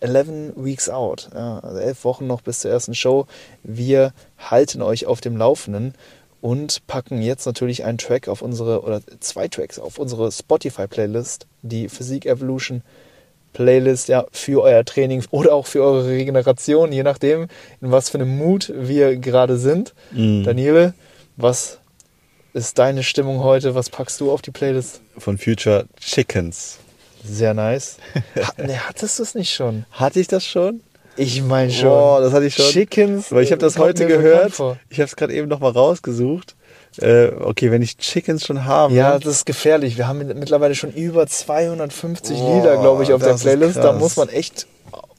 11 0.00 0.54
Weeks 0.56 0.88
out. 0.88 1.28
Ja, 1.34 1.58
also 1.58 1.78
elf 1.78 2.04
Wochen 2.04 2.26
noch 2.26 2.40
bis 2.40 2.60
zur 2.60 2.70
ersten 2.70 2.94
Show. 2.94 3.26
Wir 3.62 4.12
halten 4.38 4.82
euch 4.82 5.06
auf 5.06 5.20
dem 5.20 5.36
Laufenden 5.36 5.94
und 6.40 6.86
packen 6.86 7.20
jetzt 7.20 7.46
natürlich 7.46 7.84
einen 7.84 7.98
Track 7.98 8.28
auf 8.28 8.42
unsere, 8.42 8.82
oder 8.82 9.00
zwei 9.20 9.48
Tracks 9.48 9.78
auf 9.78 9.98
unsere 9.98 10.30
Spotify-Playlist, 10.30 11.46
die 11.62 11.88
Physik 11.88 12.26
Evolution 12.26 12.82
Playlist, 13.54 14.08
ja, 14.08 14.26
für 14.30 14.62
euer 14.62 14.84
Training 14.84 15.24
oder 15.30 15.54
auch 15.54 15.66
für 15.66 15.82
eure 15.82 16.06
Regeneration, 16.06 16.92
je 16.92 17.02
nachdem, 17.02 17.48
in 17.80 17.90
was 17.90 18.08
für 18.10 18.18
einem 18.18 18.36
Mut 18.36 18.72
wir 18.76 19.16
gerade 19.16 19.56
sind. 19.56 19.94
Mhm. 20.12 20.44
Daniele, 20.44 20.94
was 21.36 21.78
ist 22.58 22.78
deine 22.78 23.02
Stimmung 23.02 23.42
heute? 23.42 23.74
Was 23.74 23.88
packst 23.88 24.20
du 24.20 24.30
auf 24.30 24.42
die 24.42 24.50
Playlist? 24.50 25.00
Von 25.16 25.38
Future 25.38 25.86
Chickens. 26.00 26.78
Sehr 27.24 27.54
nice. 27.54 27.96
Ha, 28.36 28.62
ne, 28.62 28.88
hattest 28.88 29.18
du 29.18 29.22
es 29.22 29.34
nicht 29.34 29.52
schon? 29.52 29.84
Hatte 29.90 30.20
ich 30.20 30.28
das 30.28 30.44
schon? 30.44 30.80
Ich 31.16 31.42
meine 31.42 31.70
schon. 31.70 31.88
Boah, 31.88 32.20
das 32.20 32.32
hatte 32.32 32.46
ich 32.46 32.54
schon. 32.54 32.66
Chickens. 32.66 33.32
Weil 33.32 33.42
ich 33.42 33.50
habe 33.50 33.60
das 33.60 33.74
kommt 33.74 33.88
heute 33.88 34.06
gehört. 34.06 34.52
Ich 34.88 34.98
habe 34.98 35.06
es 35.06 35.16
gerade 35.16 35.34
eben 35.34 35.48
nochmal 35.48 35.72
rausgesucht. 35.72 36.54
Äh, 37.00 37.28
okay, 37.40 37.70
wenn 37.70 37.82
ich 37.82 37.96
Chickens 37.98 38.46
schon 38.46 38.64
habe. 38.64 38.94
Ja, 38.94 39.18
das 39.18 39.38
ist 39.38 39.46
gefährlich. 39.46 39.96
Wir 39.96 40.08
haben 40.08 40.18
mittlerweile 40.18 40.74
schon 40.74 40.92
über 40.92 41.26
250 41.26 42.38
Boah, 42.38 42.56
Lieder, 42.56 42.76
glaube 42.78 43.02
ich, 43.02 43.12
auf 43.12 43.22
der 43.22 43.34
Playlist. 43.34 43.76
Da 43.76 43.92
muss 43.92 44.16
man 44.16 44.28
echt 44.28 44.66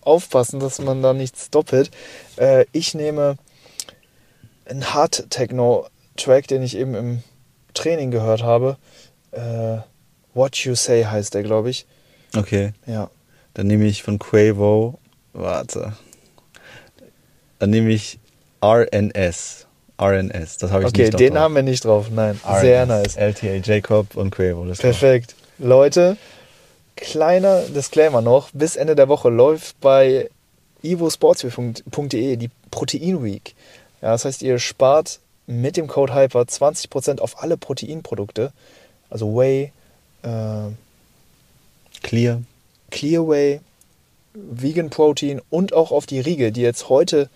aufpassen, 0.02 0.60
dass 0.60 0.80
man 0.80 1.02
da 1.02 1.13
nichts 1.13 1.49
doppelt. 1.49 1.91
Äh, 2.38 2.65
ich 2.71 2.93
nehme 2.95 3.38
einen 4.65 4.93
Hard 4.93 5.30
Techno 5.30 5.88
Track, 6.17 6.47
den 6.47 6.63
ich 6.63 6.78
eben 6.78 6.95
im 6.95 7.23
Training 7.73 8.12
gehört 8.12 8.43
habe. 8.43 8.77
Äh, 9.32 9.77
What 10.34 10.55
You 10.58 10.75
Say 10.75 11.03
heißt 11.03 11.34
der, 11.34 11.43
glaube 11.43 11.69
ich. 11.69 11.86
Okay, 12.36 12.73
Ja. 12.86 13.10
dann 13.53 13.67
nehme 13.67 13.86
ich 13.86 14.03
von 14.03 14.19
Quavo. 14.19 14.99
Warte. 15.34 15.93
Dann 17.60 17.69
nehme 17.71 17.89
ich 17.91 18.19
RNS. 18.63 19.65
RNS, 20.01 20.58
das 20.58 20.71
habe 20.71 20.84
ich 20.84 20.89
Okay, 20.89 21.01
nicht 21.03 21.13
noch 21.13 21.17
den 21.17 21.34
drauf. 21.34 21.41
haben 21.43 21.55
wir 21.55 21.63
nicht 21.63 21.84
drauf. 21.86 22.08
Nein, 22.10 22.39
RNS, 22.45 22.62
sehr 22.62 22.86
nice. 22.86 23.15
LTA 23.17 23.55
Jacob 23.63 24.15
und 24.15 24.32
Quavo. 24.32 24.63
Ist 24.65 24.77
drauf. 24.82 24.91
Perfekt. 24.91 25.36
Leute, 25.58 26.15
kleiner 26.95 27.62
Disclaimer 27.63 28.21
noch. 28.21 28.49
Bis 28.53 28.75
Ende 28.77 28.95
der 28.95 29.10
Woche 29.10 29.29
läuft 29.29 29.79
bei 29.82 30.29
evosportswear.de 30.84 32.36
die 32.38 32.49
Protein 32.71 33.23
Week. 33.23 33.55
Ja, 34.01 34.12
das 34.12 34.23
heißt, 34.25 34.41
ihr 34.41 34.60
spart 34.60 35.19
mit 35.49 35.77
dem 35.77 35.88
Code 35.88 36.13
Hyper 36.13 36.41
20% 36.41 37.19
auf 37.19 37.41
alle 37.41 37.57
Proteinprodukte. 37.57 38.53
Also 39.09 39.35
Whey, 39.35 39.73
äh, 40.21 40.71
Clear. 42.03 42.43
Clear 42.91 43.27
Whey, 43.27 43.62
Vegan 44.35 44.91
Protein 44.91 45.41
und 45.49 45.73
auch 45.73 45.91
auf 45.91 46.05
die 46.05 46.19
Riegel, 46.19 46.51
die 46.51 46.62
jetzt 46.62 46.89
heute 46.89 47.29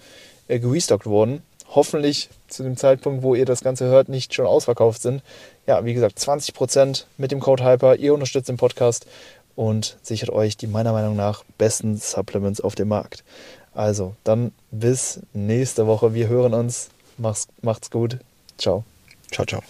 äh, 0.48 0.60
gerestockt 0.60 1.08
wurden. 1.08 1.42
Hoffentlich 1.74 2.30
zu 2.48 2.62
dem 2.62 2.78
Zeitpunkt, 2.78 3.24
wo 3.24 3.34
ihr 3.34 3.46
das 3.46 3.62
Ganze 3.62 3.86
hört, 3.86 4.10
nicht 4.10 4.36
schon 4.36 4.46
ausverkauft 4.46 5.02
sind. 5.02 5.24
Ja, 5.66 5.84
wie 5.84 5.96
gesagt, 5.96 6.20
20% 6.20 7.06
mit 7.18 7.32
dem 7.32 7.40
Code 7.40 7.64
Hyper. 7.66 7.96
Ihr 7.96 8.14
unterstützt 8.14 8.48
den 8.48 8.58
Podcast 8.58 9.08
und 9.56 9.98
sichert 10.04 10.30
euch 10.30 10.56
die 10.56 10.68
meiner 10.68 10.92
Meinung 10.92 11.16
nach 11.16 11.44
besten 11.58 11.98
Supplements 11.98 12.62
auf 12.62 12.76
dem 12.76 12.90
Markt. 12.90 13.24
Also, 13.74 14.16
dann 14.24 14.52
bis 14.70 15.22
nächste 15.34 15.88
Woche. 15.88 16.14
Wir 16.14 16.28
hören 16.28 16.54
uns. 16.54 16.92
Macht's, 17.18 17.48
macht's 17.62 17.90
gut. 17.90 18.20
Ciao. 18.58 18.84
Ciao, 19.32 19.46
ciao. 19.46 19.62